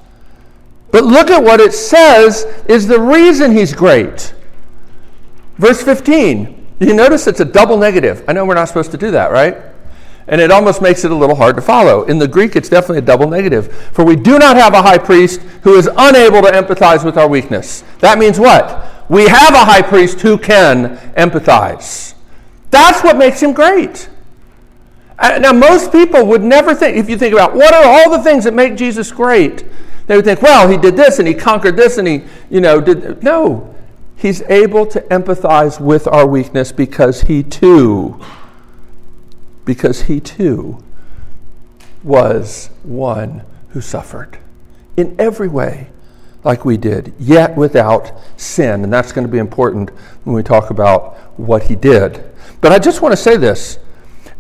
But 0.90 1.04
look 1.04 1.30
at 1.30 1.42
what 1.42 1.60
it 1.60 1.72
says 1.72 2.44
is 2.66 2.86
the 2.86 3.00
reason 3.00 3.52
he's 3.52 3.72
great. 3.72 4.34
Verse 5.56 5.82
15. 5.82 6.76
You 6.80 6.94
notice 6.94 7.26
it's 7.26 7.40
a 7.40 7.44
double 7.44 7.76
negative. 7.76 8.24
I 8.28 8.32
know 8.32 8.44
we're 8.44 8.54
not 8.54 8.68
supposed 8.68 8.90
to 8.92 8.96
do 8.96 9.10
that, 9.12 9.30
right? 9.32 9.56
And 10.26 10.40
it 10.40 10.50
almost 10.50 10.80
makes 10.80 11.04
it 11.04 11.10
a 11.10 11.14
little 11.14 11.36
hard 11.36 11.56
to 11.56 11.62
follow. 11.62 12.04
In 12.04 12.18
the 12.18 12.28
Greek, 12.28 12.56
it's 12.56 12.68
definitely 12.68 12.98
a 12.98 13.02
double 13.02 13.28
negative. 13.28 13.72
For 13.92 14.04
we 14.04 14.16
do 14.16 14.38
not 14.38 14.56
have 14.56 14.72
a 14.72 14.82
high 14.82 14.98
priest 14.98 15.40
who 15.62 15.74
is 15.74 15.88
unable 15.96 16.42
to 16.42 16.48
empathize 16.48 17.04
with 17.04 17.18
our 17.18 17.28
weakness. 17.28 17.84
That 18.00 18.18
means 18.18 18.40
what? 18.40 18.94
we 19.08 19.28
have 19.28 19.54
a 19.54 19.64
high 19.64 19.82
priest 19.82 20.20
who 20.20 20.38
can 20.38 20.96
empathize. 21.16 22.14
That's 22.70 23.02
what 23.02 23.16
makes 23.16 23.42
him 23.42 23.52
great. 23.52 24.08
Now, 25.20 25.52
most 25.52 25.92
people 25.92 26.26
would 26.26 26.42
never 26.42 26.74
think, 26.74 26.96
if 26.96 27.08
you 27.08 27.16
think 27.16 27.32
about 27.32 27.54
what 27.54 27.72
are 27.72 27.84
all 27.84 28.10
the 28.10 28.22
things 28.22 28.44
that 28.44 28.54
make 28.54 28.76
Jesus 28.76 29.12
great, 29.12 29.64
they 30.06 30.16
would 30.16 30.24
think, 30.24 30.42
well, 30.42 30.68
he 30.68 30.76
did 30.76 30.96
this 30.96 31.18
and 31.18 31.28
he 31.28 31.34
conquered 31.34 31.76
this 31.76 31.98
and 31.98 32.06
he, 32.06 32.24
you 32.50 32.60
know, 32.60 32.80
did. 32.80 33.22
No, 33.22 33.74
he's 34.16 34.42
able 34.42 34.86
to 34.86 35.00
empathize 35.02 35.80
with 35.80 36.06
our 36.06 36.26
weakness 36.26 36.72
because 36.72 37.22
he 37.22 37.42
too, 37.42 38.20
because 39.64 40.02
he 40.02 40.20
too 40.20 40.82
was 42.02 42.70
one 42.82 43.44
who 43.70 43.80
suffered 43.80 44.38
in 44.96 45.16
every 45.18 45.48
way 45.48 45.88
like 46.42 46.64
we 46.64 46.76
did, 46.76 47.14
yet 47.18 47.56
without 47.56 48.12
sin. 48.36 48.84
And 48.84 48.92
that's 48.92 49.12
going 49.12 49.26
to 49.26 49.32
be 49.32 49.38
important 49.38 49.90
when 50.24 50.36
we 50.36 50.42
talk 50.42 50.70
about 50.70 51.16
what 51.38 51.62
he 51.62 51.74
did. 51.74 52.22
But 52.60 52.72
I 52.72 52.78
just 52.78 53.00
want 53.00 53.12
to 53.12 53.16
say 53.16 53.36
this 53.36 53.78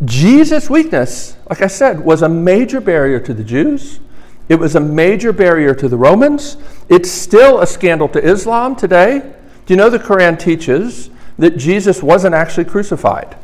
Jesus' 0.04 0.68
weakness, 0.68 1.36
like 1.48 1.62
I 1.62 1.68
said, 1.68 2.00
was 2.00 2.22
a 2.22 2.28
major 2.28 2.80
barrier 2.80 3.20
to 3.20 3.34
the 3.34 3.44
Jews. 3.44 4.00
It 4.48 4.56
was 4.56 4.74
a 4.74 4.80
major 4.80 5.32
barrier 5.32 5.74
to 5.74 5.88
the 5.88 5.96
Romans. 5.96 6.56
It's 6.88 7.10
still 7.10 7.60
a 7.60 7.66
scandal 7.66 8.08
to 8.08 8.22
Islam 8.22 8.76
today. 8.76 9.20
Do 9.66 9.72
you 9.72 9.76
know 9.76 9.88
the 9.88 9.98
Quran 9.98 10.38
teaches 10.38 11.10
that 11.38 11.56
Jesus 11.56 12.02
wasn't 12.02 12.34
actually 12.34 12.64
crucified? 12.64 13.36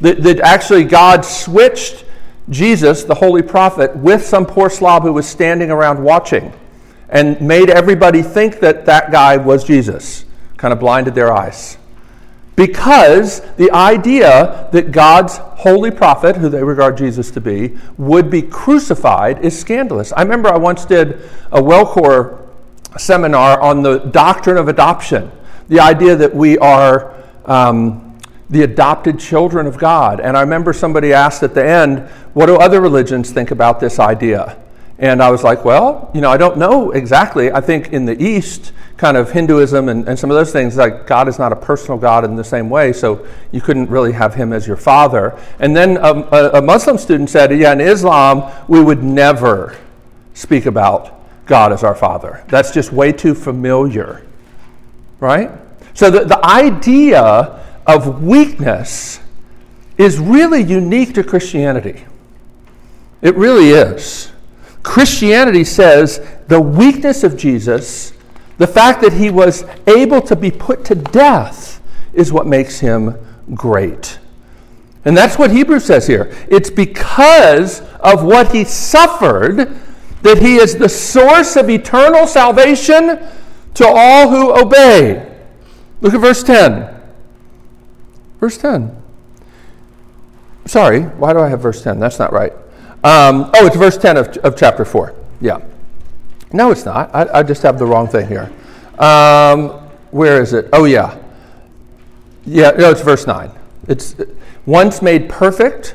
That, 0.00 0.22
that 0.22 0.40
actually 0.40 0.84
God 0.84 1.24
switched 1.24 2.04
Jesus, 2.48 3.04
the 3.04 3.14
holy 3.14 3.42
prophet, 3.42 3.94
with 3.96 4.24
some 4.24 4.46
poor 4.46 4.70
slob 4.70 5.02
who 5.02 5.12
was 5.12 5.26
standing 5.26 5.70
around 5.70 6.02
watching 6.02 6.52
and 7.08 7.40
made 7.40 7.70
everybody 7.70 8.22
think 8.22 8.60
that 8.60 8.86
that 8.86 9.10
guy 9.12 9.36
was 9.36 9.64
Jesus, 9.64 10.24
kind 10.56 10.72
of 10.72 10.80
blinded 10.80 11.14
their 11.14 11.32
eyes. 11.32 11.76
Because 12.56 13.40
the 13.56 13.70
idea 13.72 14.68
that 14.72 14.92
God's 14.92 15.38
holy 15.38 15.90
prophet, 15.90 16.36
who 16.36 16.48
they 16.48 16.62
regard 16.62 16.96
Jesus 16.96 17.30
to 17.32 17.40
be, 17.40 17.76
would 17.98 18.30
be 18.30 18.42
crucified 18.42 19.44
is 19.44 19.58
scandalous. 19.58 20.12
I 20.12 20.22
remember 20.22 20.48
I 20.48 20.58
once 20.58 20.84
did 20.84 21.14
a 21.50 21.60
WellCore 21.60 22.40
seminar 22.96 23.60
on 23.60 23.82
the 23.82 23.98
doctrine 23.98 24.56
of 24.56 24.68
adoption, 24.68 25.32
the 25.68 25.80
idea 25.80 26.14
that 26.14 26.34
we 26.34 26.56
are 26.58 27.14
um, 27.46 28.18
the 28.50 28.62
adopted 28.62 29.18
children 29.18 29.66
of 29.66 29.78
God. 29.78 30.20
And 30.20 30.36
I 30.36 30.40
remember 30.42 30.72
somebody 30.72 31.12
asked 31.12 31.42
at 31.42 31.54
the 31.54 31.64
end, 31.64 32.08
What 32.34 32.46
do 32.46 32.56
other 32.56 32.80
religions 32.80 33.32
think 33.32 33.50
about 33.50 33.80
this 33.80 33.98
idea? 33.98 34.56
And 34.98 35.22
I 35.22 35.30
was 35.30 35.42
like, 35.42 35.64
well, 35.64 36.10
you 36.14 36.20
know, 36.20 36.30
I 36.30 36.36
don't 36.36 36.56
know 36.56 36.92
exactly. 36.92 37.50
I 37.50 37.60
think 37.60 37.92
in 37.92 38.04
the 38.04 38.20
East, 38.22 38.72
kind 38.96 39.16
of 39.16 39.32
Hinduism 39.32 39.88
and, 39.88 40.08
and 40.08 40.18
some 40.18 40.30
of 40.30 40.36
those 40.36 40.52
things, 40.52 40.76
like 40.76 41.06
God 41.06 41.26
is 41.28 41.38
not 41.38 41.52
a 41.52 41.56
personal 41.56 41.98
God 41.98 42.24
in 42.24 42.36
the 42.36 42.44
same 42.44 42.70
way, 42.70 42.92
so 42.92 43.26
you 43.50 43.60
couldn't 43.60 43.90
really 43.90 44.12
have 44.12 44.34
him 44.34 44.52
as 44.52 44.66
your 44.66 44.76
father. 44.76 45.38
And 45.58 45.76
then 45.76 45.98
um, 45.98 46.28
a, 46.30 46.50
a 46.54 46.62
Muslim 46.62 46.96
student 46.96 47.28
said, 47.28 47.50
yeah, 47.58 47.72
in 47.72 47.80
Islam, 47.80 48.52
we 48.68 48.82
would 48.82 49.02
never 49.02 49.76
speak 50.34 50.66
about 50.66 51.20
God 51.46 51.72
as 51.72 51.82
our 51.82 51.94
father. 51.94 52.44
That's 52.48 52.70
just 52.70 52.92
way 52.92 53.12
too 53.12 53.34
familiar, 53.34 54.24
right? 55.18 55.50
So 55.92 56.10
the, 56.10 56.24
the 56.24 56.44
idea 56.44 57.62
of 57.86 58.22
weakness 58.22 59.20
is 59.98 60.18
really 60.18 60.62
unique 60.62 61.14
to 61.14 61.24
Christianity. 61.24 62.04
It 63.22 63.34
really 63.36 63.70
is. 63.70 64.30
Christianity 64.84 65.64
says 65.64 66.24
the 66.46 66.60
weakness 66.60 67.24
of 67.24 67.36
Jesus, 67.36 68.12
the 68.58 68.66
fact 68.66 69.00
that 69.00 69.14
he 69.14 69.30
was 69.30 69.64
able 69.88 70.20
to 70.22 70.36
be 70.36 70.52
put 70.52 70.84
to 70.84 70.94
death 70.94 71.82
is 72.12 72.32
what 72.32 72.46
makes 72.46 72.78
him 72.78 73.16
great. 73.54 74.20
And 75.04 75.16
that's 75.16 75.38
what 75.38 75.50
Hebrews 75.50 75.84
says 75.84 76.06
here. 76.06 76.32
It's 76.48 76.70
because 76.70 77.80
of 78.00 78.22
what 78.22 78.52
he 78.52 78.64
suffered 78.64 79.76
that 80.22 80.38
he 80.38 80.56
is 80.56 80.76
the 80.76 80.88
source 80.88 81.56
of 81.56 81.68
eternal 81.68 82.26
salvation 82.26 83.18
to 83.74 83.86
all 83.86 84.28
who 84.28 84.58
obey. 84.58 85.30
Look 86.00 86.14
at 86.14 86.20
verse 86.20 86.42
10. 86.42 86.94
Verse 88.38 88.56
10. 88.58 89.02
Sorry, 90.66 91.00
why 91.00 91.32
do 91.32 91.40
I 91.40 91.48
have 91.48 91.60
verse 91.60 91.82
10? 91.82 91.98
That's 91.98 92.18
not 92.18 92.32
right. 92.32 92.52
Um, 93.04 93.50
oh, 93.54 93.66
it's 93.66 93.76
verse 93.76 93.98
10 93.98 94.16
of, 94.16 94.28
of 94.38 94.56
chapter 94.56 94.84
4. 94.84 95.14
Yeah. 95.40 95.60
No, 96.52 96.70
it's 96.70 96.86
not. 96.86 97.14
I, 97.14 97.40
I 97.40 97.42
just 97.42 97.62
have 97.62 97.78
the 97.78 97.84
wrong 97.84 98.08
thing 98.08 98.26
here. 98.26 98.50
Um, 98.98 99.68
where 100.10 100.40
is 100.40 100.54
it? 100.54 100.68
Oh, 100.72 100.84
yeah. 100.84 101.18
Yeah, 102.46 102.70
no, 102.70 102.90
it's 102.90 103.02
verse 103.02 103.26
9. 103.26 103.50
It's 103.88 104.16
once 104.64 105.02
made 105.02 105.28
perfect, 105.28 105.94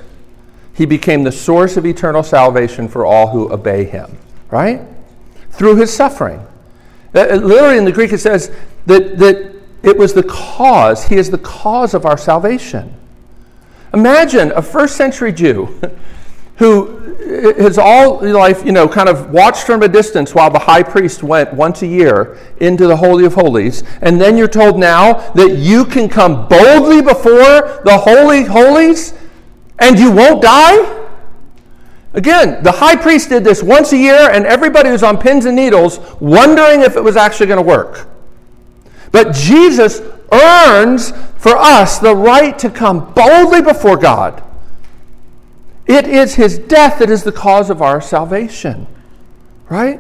he 0.74 0.86
became 0.86 1.24
the 1.24 1.32
source 1.32 1.78
of 1.78 1.86
eternal 1.86 2.22
salvation 2.22 2.88
for 2.88 3.06
all 3.06 3.28
who 3.28 3.52
obey 3.52 3.86
him, 3.86 4.17
right? 4.52 4.82
Through 5.52 5.78
his 5.78 5.91
suffering. 5.91 6.45
Uh, 7.15 7.22
uh, 7.22 7.36
literally 7.38 7.78
in 7.78 7.86
the 7.86 7.91
Greek, 7.91 8.13
it 8.13 8.19
says 8.19 8.52
that, 8.86 9.17
that 9.17 9.56
it 9.82 9.98
was 9.98 10.13
the 10.13 10.24
cause, 10.24 11.06
he 11.06 11.15
is 11.15 11.32
the 11.32 11.39
cause 11.39 11.93
of 11.93 12.06
our 12.06 12.17
salvation. 12.17 12.93
Imagine 13.93 14.52
a 14.52 14.62
first 14.62 14.95
century 14.95 15.34
Jew 15.34 15.82
who 16.58 16.99
has 17.30 17.78
all 17.78 18.20
life, 18.22 18.65
you 18.65 18.72
know, 18.72 18.88
kind 18.88 19.08
of 19.08 19.30
watched 19.30 19.63
from 19.63 19.84
a 19.84 19.88
distance 19.88 20.34
while 20.34 20.50
the 20.50 20.60
high 20.60 20.82
priest 20.82 21.22
went 21.22 21.54
once 21.54 21.84
a 21.84 21.88
year 21.88 22.38
into 22.60 22.88
the 22.88 22.96
Holy 22.96 23.26
of 23.26 23.36
Holies. 23.36 23.84
And 24.02 24.20
then 24.20 24.36
you're 24.36 24.48
told 24.48 24.80
now 24.80 25.32
that 25.34 25.58
you 25.58 25.86
can 25.86 26.10
come 26.10 26.48
boldly 26.48 27.02
before 27.02 27.82
the 27.86 28.02
Holy 28.04 28.44
Holies 28.44 29.13
and 29.78 30.00
you 30.00 30.12
won't 30.12 30.42
die? 30.42 31.08
Again, 32.13 32.63
the 32.63 32.72
high 32.72 32.96
priest 32.96 33.30
did 33.30 33.44
this 33.44 33.62
once 33.62 33.94
a 33.94 33.98
year, 33.98 34.32
and 34.32 34.48
everybody 34.48 34.89
was 34.89 35.04
on 35.04 35.20
pins 35.20 35.46
and 35.46 35.56
needles 35.56 36.00
wondering 36.20 36.82
if 36.82 36.96
it 36.96 37.04
was 37.04 37.15
actually 37.15 37.46
going 37.46 37.63
to 37.63 37.68
work. 37.68 38.08
But 39.12 39.34
Jesus 39.34 40.02
earns 40.32 41.12
for 41.38 41.56
us 41.56 42.00
the 42.00 42.15
right 42.15 42.58
to 42.60 42.72
come 42.72 43.13
boldly 43.13 43.62
before 43.62 43.96
God 43.96 44.44
it 45.89 46.08
is 46.08 46.36
his 46.36 46.60
death 46.60 46.99
that 46.99 47.10
is 47.10 47.23
the 47.23 47.32
cause 47.32 47.71
of 47.71 47.82
our 47.82 47.99
salvation. 47.99 48.86
Right? 49.69 49.99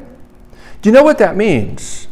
Do 0.81 0.89
you 0.89 0.93
know 0.93 1.03
what 1.03 1.17
that 1.17 1.35
means? 1.35 2.07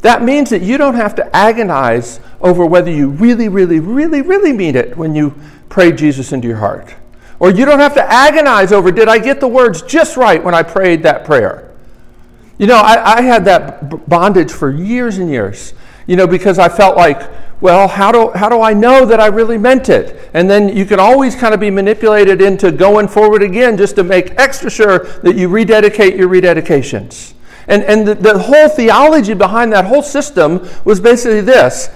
That 0.00 0.22
means 0.22 0.50
that 0.50 0.62
you 0.62 0.78
don't 0.78 0.96
have 0.96 1.14
to 1.14 1.36
agonize 1.36 2.18
over 2.40 2.66
whether 2.66 2.90
you 2.90 3.08
really, 3.08 3.48
really, 3.48 3.78
really, 3.78 4.20
really 4.20 4.52
mean 4.52 4.74
it 4.74 4.96
when 4.96 5.14
you 5.14 5.32
pray 5.68 5.92
Jesus 5.92 6.32
into 6.32 6.48
your 6.48 6.56
heart. 6.56 6.94
Or 7.38 7.50
you 7.50 7.64
don't 7.64 7.78
have 7.78 7.94
to 7.94 8.02
agonize 8.02 8.72
over, 8.72 8.90
did 8.90 9.08
I 9.08 9.18
get 9.18 9.38
the 9.38 9.48
words 9.48 9.82
just 9.82 10.16
right 10.16 10.42
when 10.42 10.54
I 10.54 10.64
prayed 10.64 11.04
that 11.04 11.24
prayer? 11.24 11.72
You 12.58 12.66
know, 12.66 12.76
I, 12.76 13.18
I 13.18 13.22
had 13.22 13.44
that 13.44 14.08
bondage 14.08 14.50
for 14.50 14.72
years 14.72 15.18
and 15.18 15.30
years, 15.30 15.72
you 16.08 16.16
know, 16.16 16.26
because 16.26 16.58
I 16.58 16.68
felt 16.68 16.96
like, 16.96 17.30
well, 17.62 17.86
how 17.86 18.10
do, 18.10 18.30
how 18.32 18.48
do 18.48 18.60
I 18.60 18.74
know 18.74 19.06
that 19.06 19.20
I 19.20 19.28
really 19.28 19.56
meant 19.56 19.88
it? 19.88 20.28
And 20.34 20.50
then 20.50 20.76
you 20.76 20.84
can 20.84 20.98
always 20.98 21.36
kind 21.36 21.54
of 21.54 21.60
be 21.60 21.70
manipulated 21.70 22.42
into 22.42 22.72
going 22.72 23.06
forward 23.06 23.40
again 23.40 23.76
just 23.76 23.94
to 23.96 24.02
make 24.02 24.32
extra 24.32 24.68
sure 24.68 25.04
that 25.22 25.36
you 25.36 25.48
rededicate 25.48 26.16
your 26.16 26.28
rededications. 26.28 27.34
And, 27.68 27.84
and 27.84 28.06
the, 28.06 28.16
the 28.16 28.36
whole 28.36 28.68
theology 28.68 29.34
behind 29.34 29.72
that 29.72 29.84
whole 29.84 30.02
system 30.02 30.68
was 30.84 31.00
basically 31.00 31.40
this 31.40 31.88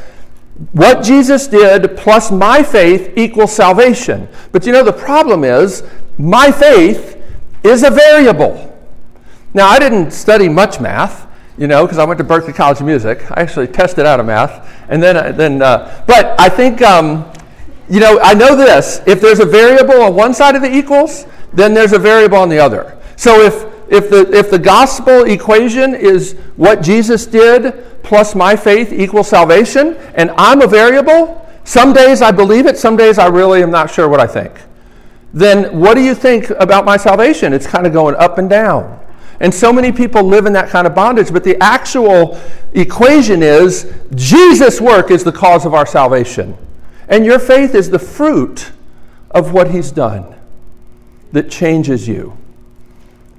what 0.73 1.05
Jesus 1.05 1.49
did 1.49 1.99
plus 1.99 2.31
my 2.31 2.63
faith 2.63 3.13
equals 3.17 3.53
salvation. 3.53 4.29
But 4.53 4.65
you 4.65 4.73
know, 4.73 4.85
the 4.85 4.93
problem 4.93 5.43
is 5.43 5.83
my 6.17 6.53
faith 6.53 7.23
is 7.65 7.83
a 7.83 7.91
variable. 7.91 8.73
Now, 9.53 9.67
I 9.67 9.79
didn't 9.79 10.13
study 10.13 10.49
much 10.49 10.81
math 10.81 11.26
you 11.59 11.67
know, 11.67 11.85
because 11.85 11.99
I 11.99 12.05
went 12.05 12.19
to 12.19 12.25
Berklee 12.25 12.55
College 12.55 12.81
of 12.81 12.87
Music. 12.87 13.31
I 13.31 13.41
actually 13.41 13.67
tested 13.69 14.05
out 14.05 14.21
of 14.21 14.27
math, 14.27 14.71
and 14.89 15.03
then, 15.03 15.17
uh, 15.17 15.33
then, 15.33 15.63
uh, 15.63 16.05
but 16.07 16.39
I 16.39 16.49
think, 16.49 16.83
um, 16.83 17.31
you 17.89 18.01
know, 18.01 18.19
I 18.21 18.35
know 18.35 18.57
this: 18.57 19.01
if 19.07 19.21
there's 19.21 19.41
a 19.41 19.47
variable 19.47 20.03
on 20.03 20.15
one 20.15 20.35
side 20.35 20.55
of 20.55 20.63
the 20.63 20.75
equals, 20.75 21.27
then 21.53 21.73
there's 21.73 21.93
a 21.93 21.99
variable 21.99 22.39
on 22.39 22.49
the 22.49 22.59
other. 22.59 22.99
So 23.17 23.41
if 23.41 23.65
if 23.89 24.11
the 24.11 24.31
if 24.37 24.51
the 24.51 24.59
gospel 24.59 25.25
equation 25.25 25.95
is 25.95 26.35
what 26.57 26.83
Jesus 26.83 27.27
did 27.27 27.85
plus 28.03 28.35
my 28.35 28.55
faith 28.55 28.93
equals 28.93 29.29
salvation, 29.29 29.97
and 30.15 30.31
I'm 30.37 30.61
a 30.61 30.67
variable, 30.67 31.49
some 31.65 31.93
days 31.93 32.23
I 32.23 32.31
believe 32.31 32.67
it, 32.67 32.77
some 32.77 32.97
days 32.97 33.19
I 33.19 33.27
really 33.27 33.63
am 33.63 33.71
not 33.71 33.91
sure 33.91 34.09
what 34.09 34.21
I 34.21 34.27
think. 34.27 34.53
Then 35.33 35.81
what 35.81 35.95
do 35.95 36.03
you 36.03 36.15
think 36.15 36.51
about 36.51 36.85
my 36.85 36.97
salvation? 36.97 37.53
It's 37.53 37.67
kind 37.67 37.87
of 37.87 37.93
going 37.93 38.15
up 38.17 38.39
and 38.39 38.49
down. 38.49 39.01
And 39.41 39.53
so 39.53 39.73
many 39.73 39.93
people 39.93 40.23
live 40.23 40.47
in 40.47 40.53
that 40.55 40.71
kind 40.71 40.87
of 40.87 40.95
bondage, 40.95 41.33
but 41.33 41.45
the 41.45 41.63
actual 41.63 42.41
equation 42.73 43.43
is 43.43 43.93
Jesus' 44.15 44.81
work 44.81 45.11
is 45.11 45.25
the 45.25 45.33
cause 45.33 45.67
of 45.67 45.75
our 45.75 45.87
salvation. 45.87 46.57
And 47.09 47.25
your 47.25 47.39
faith 47.39 47.75
is 47.75 47.91
the 47.91 47.99
fruit 47.99 48.73
of 49.31 49.53
what 49.53 49.71
he's 49.71 49.93
done 49.93 50.35
that 51.33 51.51
changes 51.51 52.09
you. 52.09 52.37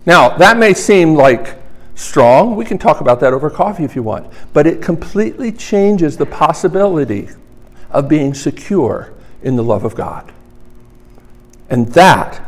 Now, 0.06 0.38
that 0.38 0.58
may 0.58 0.74
seem 0.74 1.16
like 1.16 1.58
strong. 1.96 2.56
We 2.56 2.64
can 2.64 2.78
talk 2.78 3.02
about 3.02 3.20
that 3.20 3.34
over 3.34 3.50
coffee 3.50 3.84
if 3.84 3.96
you 3.96 4.04
want. 4.04 4.32
But 4.54 4.68
it 4.68 4.82
completely 4.82 5.52
changes 5.52 6.16
the 6.16 6.26
possibility 6.26 7.30
of 7.90 8.08
being 8.08 8.34
secure 8.34 9.14
in 9.42 9.56
the 9.56 9.64
love 9.64 9.84
of 9.84 9.96
God. 9.96 10.32
And 11.70 11.88
that 11.94 12.47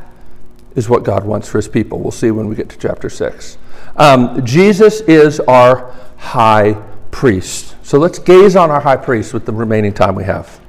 is 0.75 0.89
what 0.89 1.03
God 1.03 1.25
wants 1.25 1.47
for 1.47 1.57
his 1.57 1.67
people. 1.67 1.99
We'll 1.99 2.11
see 2.11 2.31
when 2.31 2.47
we 2.47 2.55
get 2.55 2.69
to 2.69 2.77
chapter 2.77 3.09
6. 3.09 3.57
Um, 3.95 4.45
Jesus 4.45 5.01
is 5.01 5.39
our 5.41 5.93
high 6.17 6.73
priest. 7.11 7.75
So 7.83 7.97
let's 7.97 8.19
gaze 8.19 8.55
on 8.55 8.71
our 8.71 8.79
high 8.79 8.97
priest 8.97 9.33
with 9.33 9.45
the 9.45 9.51
remaining 9.51 9.93
time 9.93 10.15
we 10.15 10.23
have. 10.25 10.59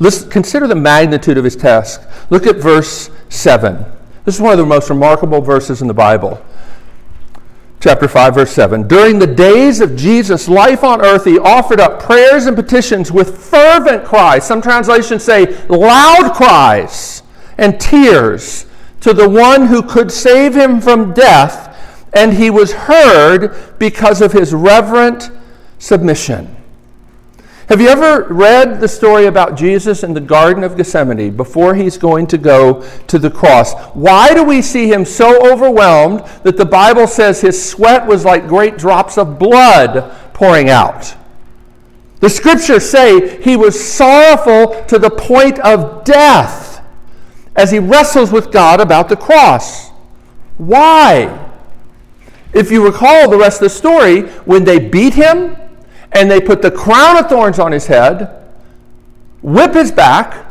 Let's 0.00 0.24
consider 0.24 0.66
the 0.66 0.74
magnitude 0.74 1.38
of 1.38 1.44
his 1.44 1.56
task. 1.56 2.02
Look 2.30 2.46
at 2.46 2.56
verse 2.56 3.10
7. 3.28 3.84
This 4.24 4.36
is 4.36 4.40
one 4.40 4.52
of 4.52 4.58
the 4.58 4.66
most 4.66 4.90
remarkable 4.90 5.40
verses 5.40 5.82
in 5.82 5.88
the 5.88 5.94
Bible. 5.94 6.42
Chapter 7.80 8.08
5, 8.08 8.34
verse 8.34 8.50
7. 8.52 8.88
During 8.88 9.18
the 9.18 9.26
days 9.26 9.80
of 9.80 9.94
Jesus' 9.94 10.48
life 10.48 10.82
on 10.82 11.04
earth, 11.04 11.26
he 11.26 11.38
offered 11.38 11.80
up 11.80 12.02
prayers 12.02 12.46
and 12.46 12.56
petitions 12.56 13.12
with 13.12 13.38
fervent 13.38 14.04
cries. 14.06 14.46
Some 14.46 14.62
translations 14.62 15.22
say 15.22 15.66
loud 15.68 16.32
cries 16.34 17.22
and 17.58 17.78
tears 17.78 18.64
to 19.04 19.12
the 19.12 19.28
one 19.28 19.66
who 19.66 19.82
could 19.82 20.10
save 20.10 20.54
him 20.54 20.80
from 20.80 21.12
death, 21.12 21.76
and 22.14 22.32
he 22.32 22.48
was 22.48 22.72
heard 22.72 23.54
because 23.78 24.22
of 24.22 24.32
his 24.32 24.54
reverent 24.54 25.30
submission. 25.78 26.56
Have 27.68 27.82
you 27.82 27.88
ever 27.88 28.26
read 28.32 28.80
the 28.80 28.88
story 28.88 29.26
about 29.26 29.58
Jesus 29.58 30.04
in 30.04 30.14
the 30.14 30.22
Garden 30.22 30.64
of 30.64 30.78
Gethsemane 30.78 31.36
before 31.36 31.74
he's 31.74 31.98
going 31.98 32.26
to 32.28 32.38
go 32.38 32.80
to 33.08 33.18
the 33.18 33.30
cross? 33.30 33.74
Why 33.92 34.32
do 34.32 34.42
we 34.42 34.62
see 34.62 34.90
him 34.90 35.04
so 35.04 35.52
overwhelmed 35.52 36.20
that 36.42 36.56
the 36.56 36.64
Bible 36.64 37.06
says 37.06 37.42
his 37.42 37.62
sweat 37.62 38.06
was 38.06 38.24
like 38.24 38.48
great 38.48 38.78
drops 38.78 39.18
of 39.18 39.38
blood 39.38 40.16
pouring 40.32 40.70
out? 40.70 41.14
The 42.20 42.30
scriptures 42.30 42.88
say 42.88 43.42
he 43.42 43.54
was 43.54 43.78
sorrowful 43.78 44.82
to 44.86 44.98
the 44.98 45.10
point 45.10 45.58
of 45.58 46.04
death 46.04 46.63
as 47.56 47.70
he 47.70 47.78
wrestles 47.78 48.32
with 48.32 48.50
God 48.50 48.80
about 48.80 49.08
the 49.08 49.16
cross. 49.16 49.90
Why? 50.58 51.40
If 52.52 52.70
you 52.70 52.84
recall 52.84 53.28
the 53.28 53.36
rest 53.36 53.60
of 53.60 53.64
the 53.64 53.70
story, 53.70 54.22
when 54.44 54.64
they 54.64 54.78
beat 54.78 55.14
him 55.14 55.56
and 56.12 56.30
they 56.30 56.40
put 56.40 56.62
the 56.62 56.70
crown 56.70 57.16
of 57.16 57.28
thorns 57.28 57.58
on 57.58 57.72
his 57.72 57.86
head, 57.86 58.42
whip 59.42 59.74
his 59.74 59.90
back, 59.90 60.46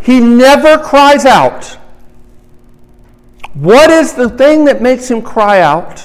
he 0.00 0.20
never 0.20 0.78
cries 0.78 1.24
out. 1.24 1.78
What 3.54 3.90
is 3.90 4.12
the 4.12 4.28
thing 4.28 4.66
that 4.66 4.82
makes 4.82 5.10
him 5.10 5.22
cry 5.22 5.60
out? 5.60 6.04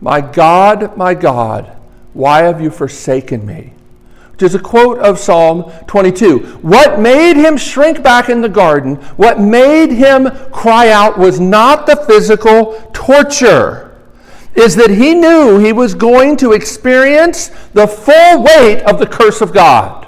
My 0.00 0.20
God, 0.20 0.96
my 0.96 1.14
God, 1.14 1.76
why 2.12 2.42
have 2.42 2.60
you 2.60 2.70
forsaken 2.70 3.46
me? 3.46 3.72
Which 4.38 4.50
is 4.50 4.54
a 4.54 4.58
quote 4.60 5.00
of 5.00 5.18
Psalm 5.18 5.64
22. 5.88 6.38
What 6.62 7.00
made 7.00 7.36
him 7.36 7.56
shrink 7.56 8.04
back 8.04 8.28
in 8.28 8.40
the 8.40 8.48
garden, 8.48 8.94
what 9.16 9.40
made 9.40 9.90
him 9.90 10.30
cry 10.52 10.90
out, 10.90 11.18
was 11.18 11.40
not 11.40 11.86
the 11.86 11.96
physical 11.96 12.74
torture, 12.92 13.96
is 14.54 14.76
that 14.76 14.90
he 14.90 15.12
knew 15.12 15.58
he 15.58 15.72
was 15.72 15.92
going 15.92 16.36
to 16.36 16.52
experience 16.52 17.48
the 17.72 17.88
full 17.88 18.44
weight 18.44 18.80
of 18.82 19.00
the 19.00 19.08
curse 19.08 19.40
of 19.40 19.52
God. 19.52 20.07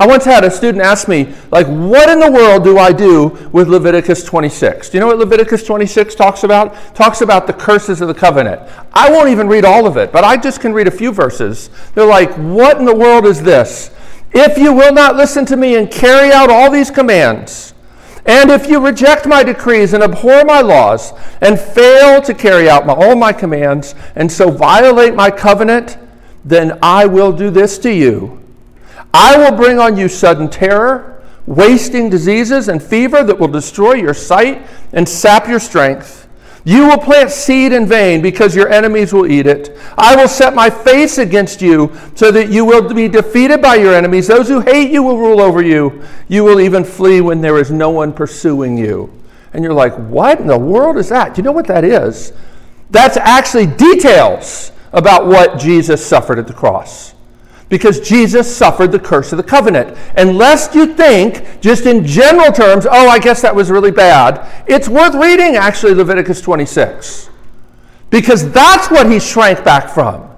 I 0.00 0.06
once 0.06 0.24
had 0.24 0.44
a 0.44 0.50
student 0.50 0.82
ask 0.82 1.08
me, 1.08 1.30
like, 1.50 1.66
what 1.66 2.08
in 2.08 2.20
the 2.20 2.32
world 2.32 2.64
do 2.64 2.78
I 2.78 2.90
do 2.90 3.50
with 3.52 3.68
Leviticus 3.68 4.24
26? 4.24 4.88
Do 4.88 4.96
you 4.96 5.00
know 5.00 5.08
what 5.08 5.18
Leviticus 5.18 5.62
26 5.62 6.14
talks 6.14 6.42
about? 6.42 6.94
talks 6.94 7.20
about 7.20 7.46
the 7.46 7.52
curses 7.52 8.00
of 8.00 8.08
the 8.08 8.14
covenant. 8.14 8.62
I 8.94 9.10
won't 9.10 9.28
even 9.28 9.46
read 9.46 9.66
all 9.66 9.86
of 9.86 9.98
it, 9.98 10.10
but 10.10 10.24
I 10.24 10.38
just 10.38 10.62
can 10.62 10.72
read 10.72 10.88
a 10.88 10.90
few 10.90 11.12
verses. 11.12 11.68
They're 11.94 12.06
like, 12.06 12.32
what 12.36 12.78
in 12.78 12.86
the 12.86 12.94
world 12.94 13.26
is 13.26 13.42
this? 13.42 13.90
If 14.32 14.56
you 14.56 14.72
will 14.72 14.94
not 14.94 15.16
listen 15.16 15.44
to 15.44 15.56
me 15.58 15.76
and 15.76 15.90
carry 15.90 16.32
out 16.32 16.48
all 16.48 16.70
these 16.70 16.90
commands, 16.90 17.74
and 18.24 18.50
if 18.50 18.70
you 18.70 18.82
reject 18.82 19.26
my 19.26 19.42
decrees 19.42 19.92
and 19.92 20.02
abhor 20.02 20.46
my 20.46 20.62
laws, 20.62 21.12
and 21.42 21.60
fail 21.60 22.22
to 22.22 22.32
carry 22.32 22.70
out 22.70 22.86
my, 22.86 22.94
all 22.94 23.16
my 23.16 23.34
commands, 23.34 23.94
and 24.16 24.32
so 24.32 24.50
violate 24.50 25.14
my 25.14 25.30
covenant, 25.30 25.98
then 26.42 26.78
I 26.80 27.04
will 27.04 27.32
do 27.32 27.50
this 27.50 27.76
to 27.80 27.92
you. 27.92 28.39
I 29.12 29.36
will 29.36 29.56
bring 29.56 29.78
on 29.78 29.96
you 29.96 30.08
sudden 30.08 30.48
terror, 30.48 31.22
wasting 31.46 32.10
diseases, 32.10 32.68
and 32.68 32.82
fever 32.82 33.24
that 33.24 33.38
will 33.38 33.48
destroy 33.48 33.94
your 33.94 34.14
sight 34.14 34.66
and 34.92 35.08
sap 35.08 35.48
your 35.48 35.60
strength. 35.60 36.28
You 36.64 36.86
will 36.86 36.98
plant 36.98 37.30
seed 37.30 37.72
in 37.72 37.86
vain 37.86 38.20
because 38.20 38.54
your 38.54 38.68
enemies 38.68 39.12
will 39.12 39.26
eat 39.26 39.46
it. 39.46 39.76
I 39.96 40.14
will 40.14 40.28
set 40.28 40.54
my 40.54 40.68
face 40.68 41.18
against 41.18 41.62
you 41.62 41.96
so 42.14 42.30
that 42.30 42.50
you 42.50 42.64
will 42.64 42.92
be 42.92 43.08
defeated 43.08 43.62
by 43.62 43.76
your 43.76 43.94
enemies. 43.94 44.26
Those 44.26 44.48
who 44.48 44.60
hate 44.60 44.90
you 44.90 45.02
will 45.02 45.16
rule 45.16 45.40
over 45.40 45.62
you. 45.62 46.02
You 46.28 46.44
will 46.44 46.60
even 46.60 46.84
flee 46.84 47.22
when 47.22 47.40
there 47.40 47.58
is 47.58 47.70
no 47.70 47.90
one 47.90 48.12
pursuing 48.12 48.76
you. 48.76 49.10
And 49.54 49.64
you're 49.64 49.72
like, 49.72 49.94
what 49.94 50.38
in 50.38 50.46
the 50.46 50.58
world 50.58 50.98
is 50.98 51.08
that? 51.08 51.34
Do 51.34 51.38
you 51.40 51.44
know 51.44 51.52
what 51.52 51.66
that 51.66 51.82
is? 51.82 52.32
That's 52.90 53.16
actually 53.16 53.66
details 53.66 54.72
about 54.92 55.26
what 55.26 55.58
Jesus 55.58 56.04
suffered 56.04 56.38
at 56.38 56.46
the 56.46 56.52
cross 56.52 57.14
because 57.70 58.00
Jesus 58.00 58.54
suffered 58.54 58.90
the 58.90 58.98
curse 58.98 59.32
of 59.32 59.38
the 59.38 59.44
covenant. 59.44 59.96
And 60.16 60.36
lest 60.36 60.74
you 60.74 60.86
think, 60.92 61.60
just 61.60 61.86
in 61.86 62.04
general 62.04 62.52
terms, 62.52 62.84
oh, 62.84 63.08
I 63.08 63.18
guess 63.20 63.40
that 63.42 63.54
was 63.54 63.70
really 63.70 63.92
bad, 63.92 64.46
it's 64.66 64.88
worth 64.88 65.14
reading 65.14 65.56
actually 65.56 65.94
Leviticus 65.94 66.42
26. 66.42 67.30
Because 68.10 68.50
that's 68.50 68.90
what 68.90 69.08
he 69.08 69.20
shrank 69.20 69.64
back 69.64 69.88
from. 69.88 70.28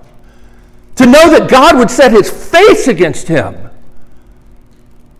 To 0.97 1.07
know 1.07 1.31
that 1.31 1.49
God 1.51 1.79
would 1.79 1.90
set 1.90 2.12
his 2.12 2.31
face 2.31 2.87
against 2.87 3.27
him. 3.27 3.71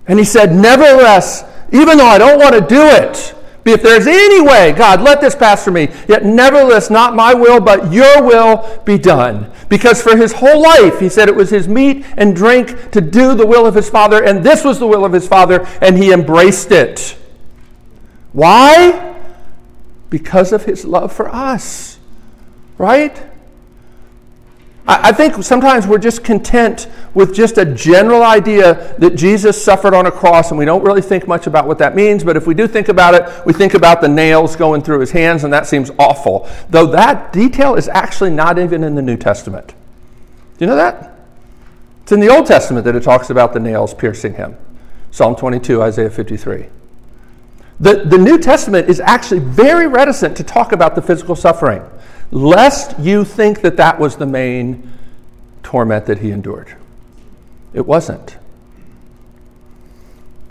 And 0.07 0.19
he 0.19 0.25
said, 0.25 0.55
Nevertheless, 0.55 1.45
even 1.73 1.97
though 1.97 2.07
I 2.07 2.19
don't 2.19 2.39
want 2.39 2.55
to 2.55 2.61
do 2.61 2.83
it, 2.83 3.35
if 3.65 3.83
there's 3.83 4.07
any 4.07 4.41
way, 4.41 4.73
God, 4.73 5.03
let 5.03 5.21
this 5.21 5.37
pass 5.37 5.65
from 5.65 5.75
me. 5.75 5.89
Yet, 6.09 6.25
nevertheless, 6.25 6.91
not 6.91 7.15
my 7.15 7.33
will, 7.33 7.61
but 7.61 7.93
your 7.93 8.23
will 8.23 8.83
be 8.85 8.99
done. 8.99 9.53
Because 9.69 10.03
for 10.03 10.17
his 10.17 10.33
whole 10.33 10.61
life, 10.61 10.99
he 10.99 11.09
said 11.09 11.29
it 11.29 11.37
was 11.37 11.51
his 11.51 11.69
meat 11.69 12.05
and 12.17 12.35
drink 12.35 12.91
to 12.91 13.01
do 13.01 13.35
the 13.35 13.47
will 13.47 13.67
of 13.67 13.75
his 13.75 13.89
Father, 13.89 14.23
and 14.23 14.45
this 14.45 14.65
was 14.65 14.79
the 14.79 14.87
will 14.87 15.05
of 15.05 15.13
his 15.13 15.29
Father, 15.29 15.67
and 15.81 15.97
he 15.97 16.13
embraced 16.13 16.73
it. 16.73 17.17
Why? 18.33 19.17
Because 20.11 20.53
of 20.53 20.65
his 20.65 20.85
love 20.85 21.13
for 21.13 21.29
us. 21.29 21.99
Right? 22.79 23.32
I 24.85 25.13
think 25.13 25.45
sometimes 25.45 25.87
we're 25.87 25.99
just 25.99 26.25
content 26.25 26.89
with 27.15 27.33
just 27.33 27.57
a 27.57 27.65
general 27.65 28.25
idea 28.25 28.97
that 28.99 29.15
Jesus 29.15 29.63
suffered 29.63 29.95
on 29.95 30.07
a 30.07 30.11
cross, 30.11 30.51
and 30.51 30.59
we 30.59 30.65
don't 30.65 30.83
really 30.83 31.03
think 31.03 31.29
much 31.29 31.47
about 31.47 31.69
what 31.69 31.79
that 31.79 31.95
means. 31.95 32.25
But 32.25 32.37
if 32.37 32.49
we 32.49 32.55
do 32.55 32.67
think 32.67 32.89
about 32.89 33.15
it, 33.15 33.47
we 33.47 33.53
think 33.53 33.75
about 33.75 34.01
the 34.01 34.09
nails 34.09 34.57
going 34.57 34.83
through 34.83 34.99
his 34.99 35.13
hands, 35.13 35.45
and 35.45 35.53
that 35.53 35.69
seems 35.69 35.93
awful. 36.01 36.49
Though 36.69 36.87
that 36.87 37.33
detail 37.33 37.77
is 37.77 37.89
actually 37.89 38.31
not 38.31 38.59
even 38.59 38.83
in 38.83 38.97
the 38.97 39.03
New 39.03 39.17
Testament. 39.17 39.69
Do 39.69 39.75
you 40.59 40.67
know 40.67 40.77
that? 40.77 41.15
It's 42.03 42.11
in 42.11 42.19
the 42.19 42.29
Old 42.29 42.47
Testament 42.47 42.85
that 42.85 42.97
it 42.97 43.05
talks 43.05 43.31
about 43.31 43.53
the 43.53 43.61
nails 43.61 43.95
piercing 43.95 44.35
him 44.35 44.57
Psalm 45.13 45.37
22, 45.37 45.81
Isaiah 45.81 46.11
53. 46.11 46.67
The, 47.79 48.05
the 48.05 48.19
New 48.19 48.39
Testament 48.39 48.89
is 48.89 48.99
actually 48.99 49.41
very 49.41 49.87
reticent 49.87 50.37
to 50.39 50.45
talk 50.45 50.73
about 50.73 50.95
the 50.97 51.03
physical 51.03 51.37
suffering 51.37 51.83
lest 52.33 52.99
you 52.99 53.25
think 53.25 53.61
that 53.61 53.77
that 53.77 54.01
was 54.01 54.17
the 54.17 54.27
main 54.27 54.91
torment 55.63 56.07
that 56.07 56.19
he 56.19 56.33
endured. 56.33 56.75
It 57.73 57.87
wasn't. 57.87 58.37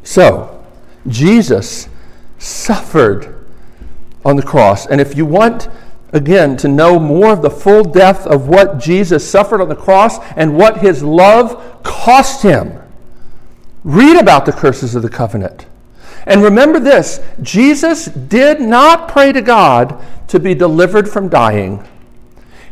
So, 0.03 0.63
Jesus 1.07 1.89
suffered 2.37 3.45
on 4.23 4.35
the 4.35 4.43
cross. 4.43 4.85
And 4.85 5.01
if 5.01 5.17
you 5.17 5.25
want, 5.25 5.67
again, 6.13 6.55
to 6.57 6.67
know 6.67 6.99
more 6.99 7.33
of 7.33 7.41
the 7.41 7.49
full 7.49 7.83
depth 7.83 8.25
of 8.27 8.47
what 8.47 8.79
Jesus 8.79 9.27
suffered 9.27 9.61
on 9.61 9.69
the 9.69 9.75
cross 9.75 10.19
and 10.35 10.57
what 10.57 10.77
his 10.77 11.03
love 11.03 11.81
cost 11.83 12.43
him, 12.43 12.79
read 13.83 14.17
about 14.17 14.45
the 14.45 14.51
curses 14.51 14.95
of 14.95 15.01
the 15.01 15.09
covenant. 15.09 15.65
And 16.25 16.43
remember 16.43 16.79
this 16.79 17.19
Jesus 17.41 18.05
did 18.05 18.61
not 18.61 19.07
pray 19.07 19.31
to 19.31 19.41
God 19.41 20.03
to 20.27 20.39
be 20.39 20.53
delivered 20.53 21.09
from 21.09 21.29
dying. 21.29 21.87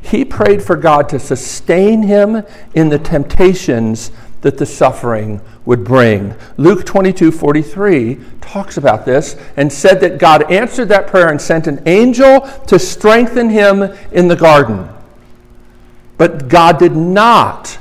He 0.01 0.23
prayed 0.23 0.63
for 0.63 0.75
God 0.75 1.09
to 1.09 1.19
sustain 1.19 2.03
him 2.03 2.43
in 2.73 2.89
the 2.89 2.99
temptations 2.99 4.11
that 4.41 4.57
the 4.57 4.65
suffering 4.65 5.41
would 5.65 5.83
bring. 5.83 6.33
Luke 6.57 6.85
22 6.85 7.31
43 7.31 8.19
talks 8.39 8.77
about 8.77 9.05
this 9.05 9.35
and 9.57 9.71
said 9.71 9.99
that 9.99 10.17
God 10.17 10.49
answered 10.51 10.87
that 10.89 11.07
prayer 11.07 11.29
and 11.29 11.41
sent 11.41 11.67
an 11.67 11.81
angel 11.85 12.41
to 12.67 12.79
strengthen 12.79 13.49
him 13.49 13.83
in 14.11 14.27
the 14.27 14.35
garden. 14.35 14.87
But 16.17 16.47
God 16.47 16.79
did 16.79 16.95
not, 16.95 17.77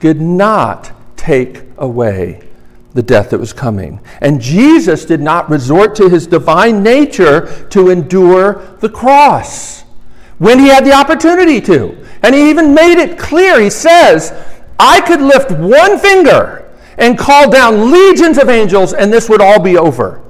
did 0.00 0.20
not 0.20 0.92
take 1.16 1.62
away 1.76 2.47
the 2.94 3.02
death 3.02 3.30
that 3.30 3.38
was 3.38 3.52
coming. 3.52 4.00
And 4.20 4.40
Jesus 4.40 5.04
did 5.04 5.20
not 5.20 5.50
resort 5.50 5.94
to 5.96 6.08
his 6.08 6.26
divine 6.26 6.82
nature 6.82 7.66
to 7.70 7.90
endure 7.90 8.76
the 8.80 8.88
cross 8.88 9.82
when 10.38 10.58
he 10.58 10.68
had 10.68 10.84
the 10.84 10.92
opportunity 10.92 11.60
to. 11.62 11.96
And 12.22 12.34
he 12.34 12.50
even 12.50 12.74
made 12.74 12.98
it 12.98 13.18
clear. 13.18 13.60
He 13.60 13.70
says, 13.70 14.32
I 14.78 15.00
could 15.00 15.20
lift 15.20 15.50
one 15.50 15.98
finger 15.98 16.70
and 16.96 17.16
call 17.16 17.50
down 17.50 17.92
legions 17.92 18.38
of 18.38 18.48
angels, 18.48 18.92
and 18.92 19.12
this 19.12 19.28
would 19.28 19.40
all 19.40 19.60
be 19.60 19.76
over. 19.76 20.22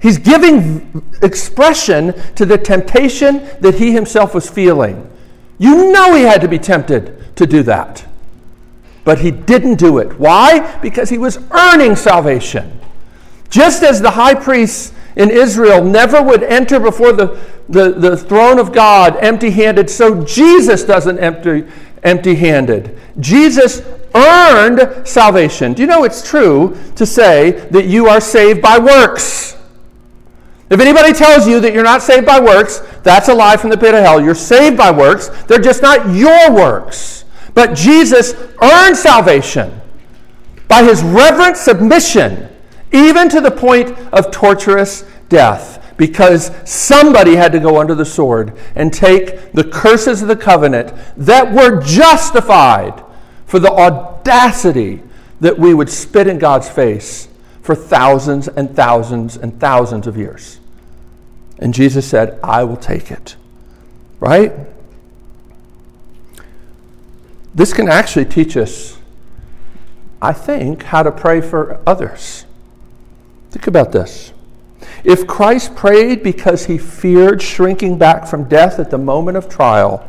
He's 0.00 0.18
giving 0.18 1.02
expression 1.22 2.12
to 2.34 2.44
the 2.44 2.58
temptation 2.58 3.48
that 3.60 3.76
he 3.76 3.92
himself 3.92 4.34
was 4.34 4.50
feeling. 4.50 5.08
You 5.58 5.92
know 5.92 6.14
he 6.14 6.22
had 6.22 6.40
to 6.40 6.48
be 6.48 6.58
tempted 6.58 7.36
to 7.36 7.46
do 7.46 7.62
that. 7.62 8.04
But 9.04 9.18
he 9.18 9.30
didn't 9.30 9.76
do 9.76 9.98
it. 9.98 10.18
Why? 10.18 10.78
Because 10.80 11.10
he 11.10 11.18
was 11.18 11.38
earning 11.50 11.96
salvation. 11.96 12.80
Just 13.50 13.82
as 13.82 14.00
the 14.00 14.12
high 14.12 14.34
priests 14.34 14.92
in 15.16 15.30
Israel 15.30 15.84
never 15.84 16.22
would 16.22 16.42
enter 16.42 16.80
before 16.80 17.12
the, 17.12 17.38
the, 17.68 17.90
the 17.90 18.16
throne 18.16 18.58
of 18.58 18.72
God 18.72 19.16
empty 19.16 19.50
handed, 19.50 19.90
so 19.90 20.24
Jesus 20.24 20.84
doesn't 20.84 21.18
empty 21.18 21.66
empty 22.02 22.34
handed. 22.34 22.98
Jesus 23.20 23.82
earned 24.14 25.06
salvation. 25.06 25.72
Do 25.72 25.82
you 25.82 25.88
know 25.88 26.04
it's 26.04 26.28
true 26.28 26.76
to 26.96 27.06
say 27.06 27.52
that 27.70 27.86
you 27.86 28.08
are 28.08 28.20
saved 28.20 28.60
by 28.60 28.78
works? 28.78 29.56
If 30.70 30.80
anybody 30.80 31.12
tells 31.12 31.46
you 31.46 31.60
that 31.60 31.74
you're 31.74 31.84
not 31.84 32.02
saved 32.02 32.26
by 32.26 32.40
works, 32.40 32.78
that's 33.02 33.28
a 33.28 33.34
lie 33.34 33.56
from 33.56 33.70
the 33.70 33.76
pit 33.76 33.94
of 33.94 34.00
hell. 34.00 34.20
You're 34.20 34.34
saved 34.34 34.76
by 34.76 34.90
works, 34.90 35.28
they're 35.44 35.60
just 35.60 35.82
not 35.82 36.14
your 36.14 36.52
works. 36.52 37.21
But 37.54 37.74
Jesus 37.74 38.34
earned 38.62 38.96
salvation 38.96 39.80
by 40.68 40.82
his 40.84 41.02
reverent 41.02 41.56
submission, 41.56 42.48
even 42.92 43.28
to 43.28 43.40
the 43.40 43.50
point 43.50 43.90
of 44.12 44.30
torturous 44.30 45.04
death, 45.28 45.94
because 45.96 46.50
somebody 46.68 47.34
had 47.34 47.52
to 47.52 47.60
go 47.60 47.78
under 47.78 47.94
the 47.94 48.04
sword 48.04 48.56
and 48.74 48.92
take 48.92 49.52
the 49.52 49.64
curses 49.64 50.22
of 50.22 50.28
the 50.28 50.36
covenant 50.36 50.92
that 51.16 51.52
were 51.52 51.82
justified 51.82 53.04
for 53.46 53.58
the 53.58 53.70
audacity 53.70 55.02
that 55.40 55.58
we 55.58 55.74
would 55.74 55.90
spit 55.90 56.26
in 56.26 56.38
God's 56.38 56.68
face 56.68 57.28
for 57.60 57.74
thousands 57.74 58.48
and 58.48 58.74
thousands 58.74 59.36
and 59.36 59.58
thousands 59.60 60.06
of 60.06 60.16
years. 60.16 60.58
And 61.58 61.74
Jesus 61.74 62.08
said, 62.08 62.38
I 62.42 62.64
will 62.64 62.76
take 62.76 63.10
it. 63.10 63.36
Right? 64.20 64.52
This 67.54 67.74
can 67.74 67.88
actually 67.88 68.24
teach 68.24 68.56
us, 68.56 68.98
I 70.20 70.32
think, 70.32 70.84
how 70.84 71.02
to 71.02 71.12
pray 71.12 71.40
for 71.40 71.80
others. 71.86 72.46
Think 73.50 73.66
about 73.66 73.92
this. 73.92 74.32
If 75.04 75.26
Christ 75.26 75.74
prayed 75.74 76.22
because 76.22 76.66
he 76.66 76.78
feared 76.78 77.42
shrinking 77.42 77.98
back 77.98 78.26
from 78.26 78.48
death 78.48 78.78
at 78.78 78.90
the 78.90 78.98
moment 78.98 79.36
of 79.36 79.48
trial, 79.48 80.08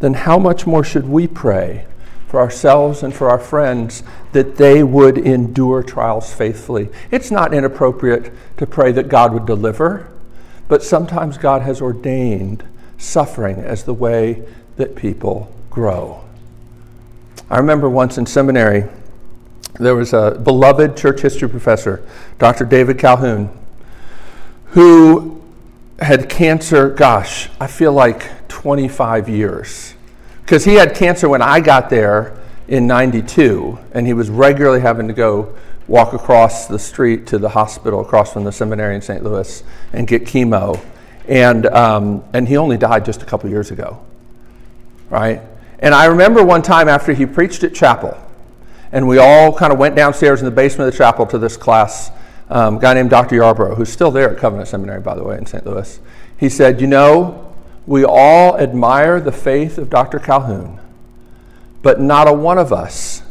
then 0.00 0.14
how 0.14 0.38
much 0.38 0.66
more 0.66 0.84
should 0.84 1.08
we 1.08 1.26
pray 1.26 1.84
for 2.28 2.40
ourselves 2.40 3.02
and 3.02 3.12
for 3.12 3.28
our 3.28 3.38
friends 3.38 4.02
that 4.32 4.56
they 4.56 4.82
would 4.82 5.18
endure 5.18 5.82
trials 5.82 6.32
faithfully? 6.32 6.88
It's 7.10 7.30
not 7.30 7.52
inappropriate 7.52 8.32
to 8.56 8.66
pray 8.66 8.92
that 8.92 9.08
God 9.08 9.32
would 9.34 9.46
deliver, 9.46 10.10
but 10.68 10.82
sometimes 10.82 11.36
God 11.36 11.62
has 11.62 11.80
ordained 11.80 12.64
suffering 12.96 13.58
as 13.58 13.84
the 13.84 13.94
way 13.94 14.42
that 14.76 14.96
people 14.96 15.52
grow. 15.70 16.24
I 17.50 17.58
remember 17.58 17.88
once 17.88 18.18
in 18.18 18.26
seminary, 18.26 18.84
there 19.78 19.94
was 19.94 20.12
a 20.12 20.40
beloved 20.42 20.96
church 20.96 21.20
history 21.20 21.48
professor, 21.48 22.06
Dr. 22.38 22.64
David 22.64 22.98
Calhoun, 22.98 23.50
who 24.66 25.42
had 25.98 26.28
cancer, 26.28 26.90
gosh, 26.90 27.48
I 27.60 27.66
feel 27.66 27.92
like 27.92 28.48
25 28.48 29.28
years. 29.28 29.94
Because 30.42 30.64
he 30.64 30.74
had 30.74 30.94
cancer 30.94 31.28
when 31.28 31.42
I 31.42 31.60
got 31.60 31.90
there, 31.90 32.38
in 32.68 32.86
92, 32.86 33.78
and 33.92 34.06
he 34.06 34.12
was 34.12 34.28
regularly 34.28 34.80
having 34.80 35.08
to 35.08 35.14
go 35.14 35.54
walk 35.88 36.12
across 36.12 36.66
the 36.66 36.78
street 36.78 37.26
to 37.28 37.38
the 37.38 37.48
hospital 37.48 38.00
across 38.00 38.34
from 38.34 38.44
the 38.44 38.52
seminary 38.52 38.94
in 38.94 39.00
St. 39.00 39.24
Louis 39.24 39.62
and 39.94 40.06
get 40.06 40.24
chemo. 40.24 40.78
And, 41.26 41.66
um, 41.66 42.22
and 42.34 42.46
he 42.46 42.58
only 42.58 42.76
died 42.76 43.06
just 43.06 43.22
a 43.22 43.24
couple 43.24 43.48
years 43.48 43.70
ago, 43.70 44.00
right? 45.08 45.40
And 45.80 45.94
I 45.94 46.06
remember 46.06 46.44
one 46.44 46.62
time 46.62 46.88
after 46.88 47.12
he 47.12 47.24
preached 47.26 47.62
at 47.62 47.74
chapel, 47.74 48.16
and 48.90 49.06
we 49.06 49.18
all 49.18 49.56
kind 49.56 49.72
of 49.72 49.78
went 49.78 49.94
downstairs 49.94 50.40
in 50.40 50.44
the 50.44 50.50
basement 50.50 50.88
of 50.88 50.94
the 50.94 50.98
chapel 50.98 51.26
to 51.26 51.38
this 51.38 51.56
class. 51.56 52.10
Um, 52.50 52.78
a 52.78 52.80
guy 52.80 52.94
named 52.94 53.10
Dr. 53.10 53.36
Yarbrough, 53.36 53.76
who's 53.76 53.90
still 53.90 54.10
there 54.10 54.30
at 54.30 54.38
Covenant 54.38 54.68
Seminary, 54.68 55.00
by 55.00 55.14
the 55.14 55.22
way, 55.22 55.36
in 55.36 55.46
St. 55.46 55.64
Louis. 55.66 56.00
He 56.38 56.48
said, 56.48 56.80
You 56.80 56.86
know, 56.86 57.54
we 57.86 58.04
all 58.04 58.58
admire 58.58 59.20
the 59.20 59.32
faith 59.32 59.78
of 59.78 59.90
Dr. 59.90 60.18
Calhoun, 60.18 60.80
but 61.82 62.00
not 62.00 62.26
a 62.26 62.32
one 62.32 62.58
of 62.58 62.72
us, 62.72 63.22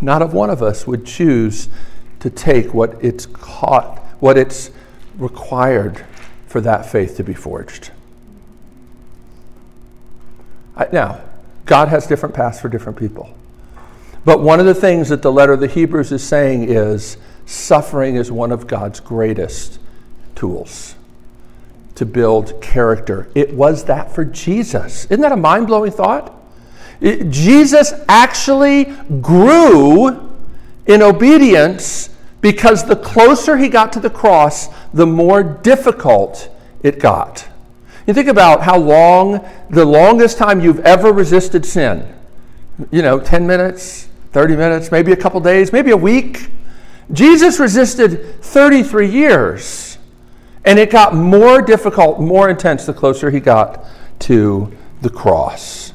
not 0.00 0.22
a 0.22 0.26
one 0.26 0.50
of 0.50 0.62
us 0.62 0.86
would 0.86 1.04
choose 1.04 1.68
to 2.20 2.30
take 2.30 2.72
what 2.72 2.96
it's 3.04 3.26
caught, 3.26 3.98
what 4.20 4.38
it's 4.38 4.70
required 5.18 6.04
for 6.46 6.60
that 6.60 6.86
faith 6.86 7.16
to 7.16 7.24
be 7.24 7.34
forged. 7.34 7.90
I, 10.76 10.88
now, 10.92 11.20
God 11.66 11.88
has 11.88 12.06
different 12.06 12.34
paths 12.34 12.60
for 12.60 12.68
different 12.68 12.98
people. 12.98 13.36
But 14.24 14.40
one 14.40 14.58
of 14.58 14.66
the 14.66 14.74
things 14.74 15.08
that 15.10 15.22
the 15.22 15.30
letter 15.30 15.52
of 15.52 15.60
the 15.60 15.68
Hebrews 15.68 16.10
is 16.10 16.22
saying 16.22 16.68
is 16.68 17.16
suffering 17.44 18.16
is 18.16 18.32
one 18.32 18.50
of 18.50 18.66
God's 18.66 18.98
greatest 18.98 19.78
tools 20.34 20.96
to 21.96 22.04
build 22.04 22.60
character. 22.60 23.28
It 23.34 23.54
was 23.54 23.84
that 23.84 24.14
for 24.14 24.24
Jesus. 24.24 25.04
Isn't 25.06 25.20
that 25.20 25.32
a 25.32 25.36
mind 25.36 25.66
blowing 25.66 25.92
thought? 25.92 26.32
It, 27.00 27.30
Jesus 27.30 27.92
actually 28.08 28.84
grew 29.20 30.34
in 30.86 31.02
obedience 31.02 32.10
because 32.40 32.84
the 32.84 32.96
closer 32.96 33.56
he 33.56 33.68
got 33.68 33.92
to 33.94 34.00
the 34.00 34.10
cross, 34.10 34.68
the 34.92 35.06
more 35.06 35.42
difficult 35.42 36.48
it 36.82 36.98
got. 36.98 37.48
You 38.06 38.14
think 38.14 38.28
about 38.28 38.62
how 38.62 38.78
long, 38.78 39.44
the 39.70 39.84
longest 39.84 40.38
time 40.38 40.60
you've 40.60 40.80
ever 40.80 41.12
resisted 41.12 41.66
sin. 41.66 42.06
You 42.90 43.02
know, 43.02 43.18
10 43.18 43.46
minutes, 43.46 44.08
30 44.32 44.56
minutes, 44.56 44.92
maybe 44.92 45.12
a 45.12 45.16
couple 45.16 45.40
days, 45.40 45.72
maybe 45.72 45.90
a 45.90 45.96
week. 45.96 46.50
Jesus 47.12 47.58
resisted 47.58 48.42
33 48.42 49.08
years, 49.08 49.98
and 50.64 50.78
it 50.78 50.90
got 50.90 51.14
more 51.14 51.62
difficult, 51.62 52.20
more 52.20 52.48
intense 52.48 52.84
the 52.84 52.92
closer 52.92 53.30
he 53.30 53.40
got 53.40 53.84
to 54.20 54.72
the 55.02 55.10
cross. 55.10 55.92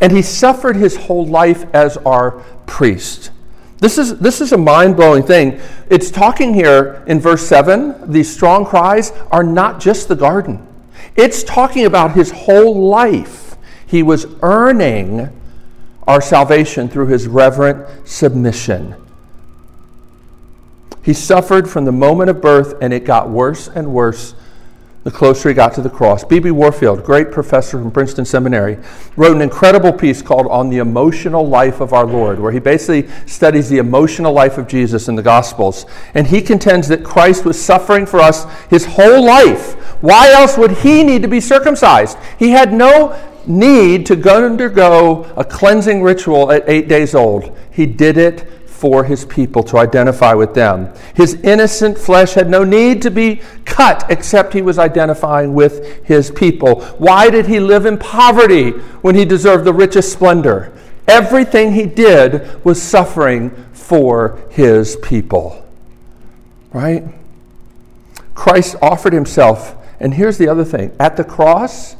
And 0.00 0.12
he 0.12 0.22
suffered 0.22 0.76
his 0.76 0.96
whole 0.96 1.26
life 1.26 1.64
as 1.74 1.96
our 1.98 2.32
priest. 2.66 3.30
This 3.78 3.98
is, 3.98 4.18
this 4.18 4.40
is 4.40 4.52
a 4.52 4.58
mind 4.58 4.96
blowing 4.96 5.24
thing. 5.24 5.60
It's 5.90 6.10
talking 6.10 6.54
here 6.54 7.02
in 7.06 7.18
verse 7.18 7.46
7 7.46 8.10
these 8.10 8.32
strong 8.32 8.64
cries 8.64 9.12
are 9.30 9.42
not 9.42 9.80
just 9.80 10.06
the 10.08 10.14
garden, 10.14 10.64
it's 11.16 11.42
talking 11.42 11.84
about 11.84 12.12
his 12.12 12.30
whole 12.30 12.88
life. 12.88 13.56
He 13.86 14.02
was 14.02 14.26
earning 14.42 15.28
our 16.06 16.20
salvation 16.20 16.88
through 16.88 17.08
his 17.08 17.28
reverent 17.28 18.08
submission. 18.08 18.96
He 21.02 21.12
suffered 21.12 21.68
from 21.68 21.84
the 21.84 21.92
moment 21.92 22.30
of 22.30 22.40
birth, 22.40 22.74
and 22.80 22.92
it 22.92 23.04
got 23.04 23.28
worse 23.28 23.68
and 23.68 23.92
worse 23.92 24.34
the 25.04 25.10
closer 25.10 25.48
he 25.48 25.54
got 25.54 25.74
to 25.74 25.82
the 25.82 25.90
cross. 25.90 26.24
B.B. 26.24 26.50
Warfield, 26.52 27.04
great 27.04 27.32
professor 27.32 27.80
from 27.80 27.90
Princeton 27.90 28.24
Seminary, 28.24 28.78
wrote 29.16 29.34
an 29.34 29.42
incredible 29.42 29.92
piece 29.92 30.22
called 30.22 30.46
On 30.46 30.68
the 30.68 30.78
Emotional 30.78 31.46
Life 31.46 31.80
of 31.80 31.92
Our 31.92 32.06
Lord, 32.06 32.38
where 32.38 32.52
he 32.52 32.60
basically 32.60 33.10
studies 33.26 33.68
the 33.68 33.78
emotional 33.78 34.32
life 34.32 34.58
of 34.58 34.68
Jesus 34.68 35.08
in 35.08 35.16
the 35.16 35.22
Gospels. 35.22 35.86
And 36.14 36.26
he 36.26 36.40
contends 36.40 36.88
that 36.88 37.04
Christ 37.04 37.44
was 37.44 37.62
suffering 37.62 38.06
for 38.06 38.20
us 38.20 38.46
his 38.70 38.84
whole 38.84 39.24
life. 39.24 39.74
Why 40.02 40.30
else 40.32 40.56
would 40.56 40.72
he 40.78 41.02
need 41.02 41.22
to 41.22 41.28
be 41.28 41.40
circumcised? 41.40 42.16
He 42.38 42.50
had 42.50 42.72
no 42.72 43.18
need 43.46 44.06
to 44.06 44.16
go 44.16 44.46
undergo 44.46 45.24
a 45.36 45.44
cleansing 45.44 46.02
ritual 46.02 46.52
at 46.52 46.68
eight 46.68 46.86
days 46.88 47.14
old. 47.14 47.56
He 47.72 47.86
did 47.86 48.16
it 48.16 48.61
for 48.82 49.04
his 49.04 49.24
people 49.24 49.62
to 49.62 49.78
identify 49.78 50.34
with 50.34 50.54
them. 50.54 50.92
His 51.14 51.34
innocent 51.34 51.96
flesh 51.96 52.32
had 52.34 52.50
no 52.50 52.64
need 52.64 53.00
to 53.02 53.12
be 53.12 53.40
cut 53.64 54.04
except 54.10 54.52
he 54.52 54.60
was 54.60 54.76
identifying 54.76 55.54
with 55.54 56.04
his 56.04 56.32
people. 56.32 56.82
Why 56.98 57.30
did 57.30 57.46
he 57.46 57.60
live 57.60 57.86
in 57.86 57.96
poverty 57.96 58.70
when 59.02 59.14
he 59.14 59.24
deserved 59.24 59.64
the 59.64 59.72
richest 59.72 60.12
splendor? 60.12 60.72
Everything 61.06 61.74
he 61.74 61.86
did 61.86 62.64
was 62.64 62.82
suffering 62.82 63.52
for 63.72 64.42
his 64.50 64.96
people. 64.96 65.64
Right? 66.72 67.04
Christ 68.34 68.74
offered 68.82 69.12
himself. 69.12 69.76
And 70.00 70.14
here's 70.14 70.38
the 70.38 70.48
other 70.48 70.64
thing 70.64 70.90
at 70.98 71.16
the 71.16 71.22
cross, 71.22 71.94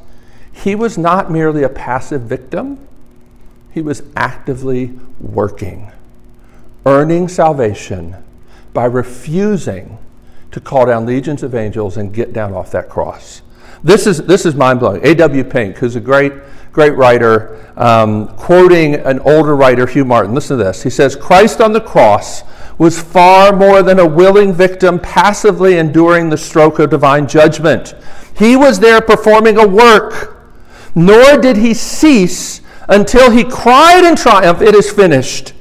he 0.50 0.74
was 0.74 0.98
not 0.98 1.30
merely 1.30 1.62
a 1.62 1.68
passive 1.68 2.22
victim, 2.22 2.88
he 3.70 3.80
was 3.80 4.02
actively 4.16 4.98
working, 5.20 5.92
earning 6.86 7.28
salvation 7.28 8.16
by 8.72 8.84
refusing 8.84 9.98
to 10.50 10.60
call 10.60 10.86
down 10.86 11.06
legions 11.06 11.42
of 11.42 11.54
angels 11.54 11.96
and 11.96 12.12
get 12.12 12.32
down 12.32 12.52
off 12.52 12.70
that 12.70 12.88
cross. 12.88 13.42
This 13.82 14.06
is, 14.06 14.22
this 14.24 14.46
is 14.46 14.54
mind 14.54 14.80
blowing. 14.80 15.04
A.W. 15.04 15.44
Pink, 15.44 15.76
who's 15.76 15.96
a 15.96 16.00
great, 16.00 16.32
great 16.72 16.94
writer, 16.96 17.72
um, 17.76 18.28
quoting 18.36 18.94
an 18.94 19.18
older 19.20 19.56
writer, 19.56 19.86
Hugh 19.86 20.04
Martin, 20.04 20.34
listen 20.34 20.58
to 20.58 20.64
this. 20.64 20.82
He 20.82 20.90
says, 20.90 21.16
Christ 21.16 21.60
on 21.60 21.72
the 21.72 21.80
cross 21.80 22.42
was 22.78 23.00
far 23.00 23.54
more 23.54 23.82
than 23.82 23.98
a 23.98 24.06
willing 24.06 24.52
victim 24.52 24.98
passively 24.98 25.78
enduring 25.78 26.30
the 26.30 26.36
stroke 26.36 26.78
of 26.78 26.90
divine 26.90 27.26
judgment. 27.26 27.94
He 28.36 28.56
was 28.56 28.80
there 28.80 29.00
performing 29.00 29.58
a 29.58 29.66
work 29.66 30.42
nor 30.94 31.38
did 31.38 31.56
he 31.56 31.74
cease 31.74 32.60
until 32.88 33.30
he 33.30 33.44
cried 33.44 34.04
in 34.04 34.16
triumph, 34.16 34.60
It 34.60 34.74
is 34.74 34.90
finished. 34.90 35.54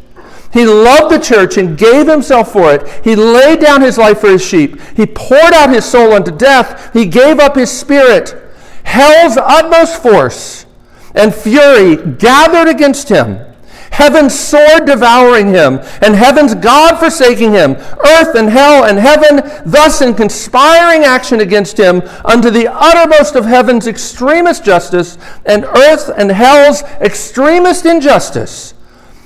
He 0.52 0.66
loved 0.66 1.14
the 1.14 1.20
church 1.20 1.58
and 1.58 1.78
gave 1.78 2.08
himself 2.08 2.52
for 2.52 2.74
it. 2.74 2.88
He 3.04 3.16
laid 3.16 3.60
down 3.60 3.82
his 3.82 3.98
life 3.98 4.20
for 4.20 4.30
his 4.30 4.46
sheep. 4.46 4.82
He 4.96 5.06
poured 5.06 5.54
out 5.54 5.70
his 5.70 5.86
soul 5.86 6.14
unto 6.14 6.32
death. 6.32 6.92
He 6.94 7.06
gave 7.06 7.40
up 7.40 7.56
his 7.56 7.72
spirit. 7.72 8.36
Hell's 8.84 9.38
utmost 9.38 10.02
force 10.02 10.66
and 11.16 11.34
fury 11.34 11.96
gathered 11.96 12.68
against 12.68 13.10
him 13.10 13.40
heaven's 13.92 14.38
sword 14.38 14.86
devouring 14.86 15.50
him, 15.50 15.80
and 16.02 16.16
heaven's 16.16 16.56
God 16.56 16.98
forsaking 16.98 17.52
him, 17.52 17.74
earth 17.74 18.36
and 18.36 18.50
hell 18.50 18.86
and 18.86 18.98
heaven 18.98 19.42
thus 19.66 20.02
in 20.02 20.16
conspiring 20.16 21.04
action 21.04 21.42
against 21.42 21.78
him 21.78 22.02
unto 22.26 22.50
the 22.50 22.68
uttermost 22.72 23.36
of 23.36 23.46
heaven's 23.46 23.88
extremest 23.88 24.66
justice, 24.66 25.18
and 25.46 25.66
earth 25.66 26.10
and 26.18 26.32
hell's 26.32 26.82
extremest 27.02 27.86
injustice. 27.86 28.74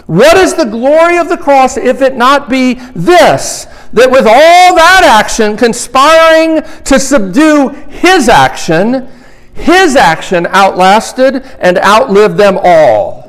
What 0.08 0.38
is 0.38 0.54
the 0.54 0.66
glory 0.66 1.18
of 1.18 1.30
the 1.30 1.38
cross 1.38 1.78
if 1.78 2.02
it 2.02 2.16
not 2.16 2.48
be 2.50 2.76
this? 2.96 3.66
That 3.94 4.12
with 4.12 4.28
all 4.28 4.76
that 4.76 5.04
action 5.04 5.58
conspiring 5.58 6.62
to 6.84 7.00
subdue 7.00 7.70
his 7.90 8.30
action, 8.30 9.10
his 9.54 9.96
action 9.96 10.46
outlasted 10.48 11.38
and 11.60 11.78
outlived 11.80 12.38
them 12.38 12.60
all. 12.62 13.26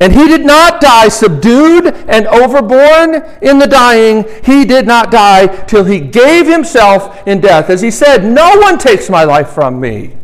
And 0.00 0.12
he 0.12 0.26
did 0.26 0.44
not 0.44 0.80
die 0.80 1.08
subdued 1.08 1.86
and 1.86 2.26
overborne 2.26 3.22
in 3.40 3.58
the 3.58 3.68
dying. 3.68 4.24
He 4.44 4.64
did 4.64 4.86
not 4.86 5.12
die 5.12 5.46
till 5.46 5.84
he 5.84 6.00
gave 6.00 6.46
himself 6.46 7.26
in 7.26 7.40
death. 7.40 7.70
As 7.70 7.80
he 7.82 7.90
said, 7.90 8.24
No 8.24 8.58
one 8.58 8.78
takes 8.78 9.08
my 9.08 9.22
life 9.24 9.50
from 9.50 9.80
me. 9.80 10.16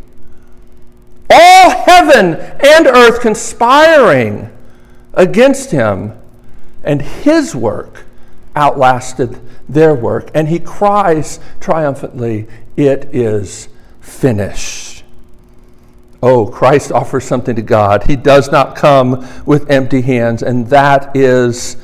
All 1.29 1.69
heaven 1.69 2.35
and 2.35 2.87
earth 2.87 3.21
conspiring 3.21 4.49
against 5.13 5.71
him, 5.71 6.13
and 6.83 7.01
his 7.01 7.55
work 7.55 8.05
outlasted 8.55 9.39
their 9.67 9.93
work. 9.93 10.31
And 10.33 10.47
he 10.47 10.59
cries 10.59 11.39
triumphantly, 11.59 12.47
It 12.75 13.13
is 13.13 13.69
finished. 14.01 15.03
Oh, 16.21 16.45
Christ 16.45 16.91
offers 16.91 17.23
something 17.23 17.55
to 17.55 17.61
God. 17.61 18.03
He 18.03 18.15
does 18.15 18.51
not 18.51 18.75
come 18.75 19.25
with 19.45 19.69
empty 19.69 20.01
hands, 20.01 20.43
and 20.43 20.67
that 20.67 21.15
is 21.15 21.77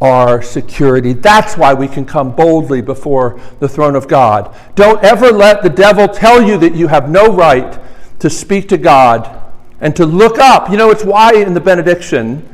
our 0.00 0.40
security. 0.42 1.12
That's 1.12 1.56
why 1.56 1.74
we 1.74 1.88
can 1.88 2.04
come 2.04 2.34
boldly 2.34 2.80
before 2.80 3.40
the 3.58 3.68
throne 3.68 3.96
of 3.96 4.08
God. 4.08 4.54
Don't 4.74 5.02
ever 5.02 5.30
let 5.32 5.62
the 5.62 5.68
devil 5.68 6.08
tell 6.08 6.42
you 6.42 6.56
that 6.58 6.74
you 6.74 6.86
have 6.86 7.10
no 7.10 7.34
right 7.34 7.78
to 8.20 8.30
speak 8.30 8.68
to 8.68 8.78
God 8.78 9.42
and 9.80 9.94
to 9.96 10.06
look 10.06 10.38
up. 10.38 10.70
You 10.70 10.76
know, 10.76 10.90
it's 10.90 11.04
why 11.04 11.34
in 11.34 11.52
the 11.52 11.60
benediction 11.60 12.48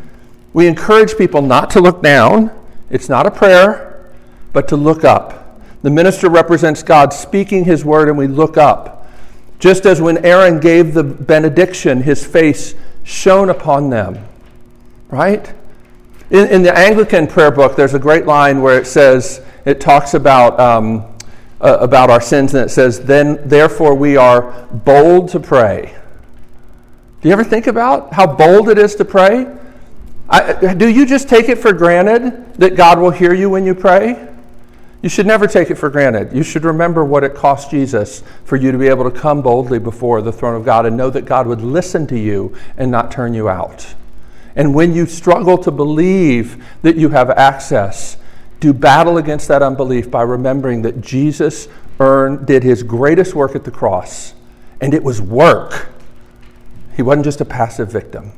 we 0.57 0.66
encourage 0.66 1.18
people 1.18 1.42
not 1.42 1.68
to 1.68 1.82
look 1.82 2.02
down. 2.02 2.50
It's 2.88 3.11
not 3.11 3.26
a 3.26 3.30
prayer, 3.30 4.11
but 4.54 4.68
to 4.68 4.76
look 4.76 5.04
up. 5.04 5.61
The 5.82 5.90
minister 5.90 6.30
represents 6.30 6.82
God 6.82 7.12
speaking 7.12 7.66
his 7.66 7.84
word, 7.84 8.09
and 8.09 8.16
we 8.16 8.26
look 8.26 8.57
up. 8.57 9.07
Just 9.59 9.84
as 9.84 10.00
when 10.00 10.24
Aaron 10.24 10.59
gave 10.59 10.94
the 10.94 11.04
benediction, 11.04 12.00
his 12.00 12.24
face 12.24 12.74
shone 13.04 13.50
upon 13.50 13.90
them. 13.90 14.26
right? 15.11 15.52
In, 16.30 16.48
in, 16.48 16.62
the 16.62 16.74
Anglican 16.74 17.26
prayer 17.26 17.50
book, 17.50 17.76
there's 17.76 17.92
a 17.92 17.98
great 17.98 18.24
line 18.24 18.62
where 18.62 18.78
it 18.80 18.86
says, 18.86 19.42
it 19.66 19.78
talks 19.78 20.14
about, 20.14 20.59
um, 20.59 21.04
uh, 21.61 21.76
about 21.82 22.09
our 22.09 22.22
sins, 22.22 22.54
and 22.54 22.64
it 22.64 22.70
says, 22.70 23.00
then, 23.00 23.46
therefore, 23.46 23.94
we 23.94 24.16
are 24.16 24.66
bold 24.72 25.28
to 25.32 25.38
pray. 25.38 25.94
Do 27.20 27.28
you 27.28 27.34
ever 27.34 27.44
think 27.44 27.66
about 27.66 28.14
how 28.14 28.26
bold 28.26 28.70
it 28.70 28.78
is 28.78 28.94
to 28.94 29.04
pray? 29.04 29.54
I, 30.28 30.74
do 30.74 30.88
you 30.88 31.06
just 31.06 31.28
take 31.28 31.48
it 31.48 31.58
for 31.58 31.72
granted 31.72 32.54
that 32.54 32.74
God 32.74 32.98
will 32.98 33.10
hear 33.10 33.32
you 33.32 33.48
when 33.48 33.64
you 33.64 33.74
pray? 33.74 34.28
You 35.02 35.08
should 35.08 35.26
never 35.26 35.46
take 35.46 35.70
it 35.70 35.76
for 35.76 35.88
granted. 35.88 36.34
You 36.34 36.42
should 36.42 36.64
remember 36.64 37.04
what 37.04 37.22
it 37.22 37.34
cost 37.34 37.70
Jesus 37.70 38.24
for 38.44 38.56
you 38.56 38.72
to 38.72 38.78
be 38.78 38.88
able 38.88 39.08
to 39.08 39.16
come 39.16 39.40
boldly 39.40 39.78
before 39.78 40.20
the 40.22 40.32
throne 40.32 40.56
of 40.56 40.64
God 40.64 40.84
and 40.84 40.96
know 40.96 41.10
that 41.10 41.26
God 41.26 41.46
would 41.46 41.60
listen 41.60 42.06
to 42.08 42.18
you 42.18 42.56
and 42.76 42.90
not 42.90 43.12
turn 43.12 43.34
you 43.34 43.48
out. 43.48 43.94
And 44.56 44.74
when 44.74 44.94
you 44.94 45.06
struggle 45.06 45.58
to 45.58 45.70
believe 45.70 46.64
that 46.82 46.96
you 46.96 47.10
have 47.10 47.30
access, 47.30 48.16
do 48.58 48.72
battle 48.72 49.18
against 49.18 49.48
that 49.48 49.62
unbelief 49.62 50.10
by 50.10 50.22
remembering 50.22 50.82
that 50.82 51.02
Jesus 51.02 51.68
earned, 52.00 52.46
did 52.46 52.62
his 52.62 52.82
greatest 52.82 53.34
work 53.34 53.54
at 53.54 53.64
the 53.64 53.70
cross, 53.70 54.34
and 54.80 54.94
it 54.94 55.04
was 55.04 55.20
work. 55.20 55.88
He 56.96 57.02
wasn't 57.02 57.26
just 57.26 57.40
a 57.40 57.44
passive 57.44 57.92
victim. 57.92 58.32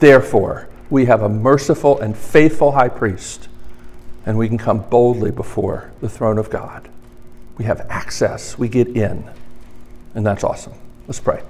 Therefore, 0.00 0.68
we 0.90 1.06
have 1.06 1.22
a 1.22 1.28
merciful 1.28 1.98
and 2.00 2.16
faithful 2.16 2.72
high 2.72 2.88
priest, 2.88 3.48
and 4.24 4.38
we 4.38 4.48
can 4.48 4.58
come 4.58 4.80
boldly 4.88 5.30
before 5.30 5.90
the 6.00 6.08
throne 6.08 6.38
of 6.38 6.50
God. 6.50 6.88
We 7.56 7.64
have 7.64 7.86
access, 7.90 8.58
we 8.58 8.68
get 8.68 8.88
in, 8.88 9.28
and 10.14 10.26
that's 10.26 10.44
awesome. 10.44 10.74
Let's 11.06 11.20
pray. 11.20 11.42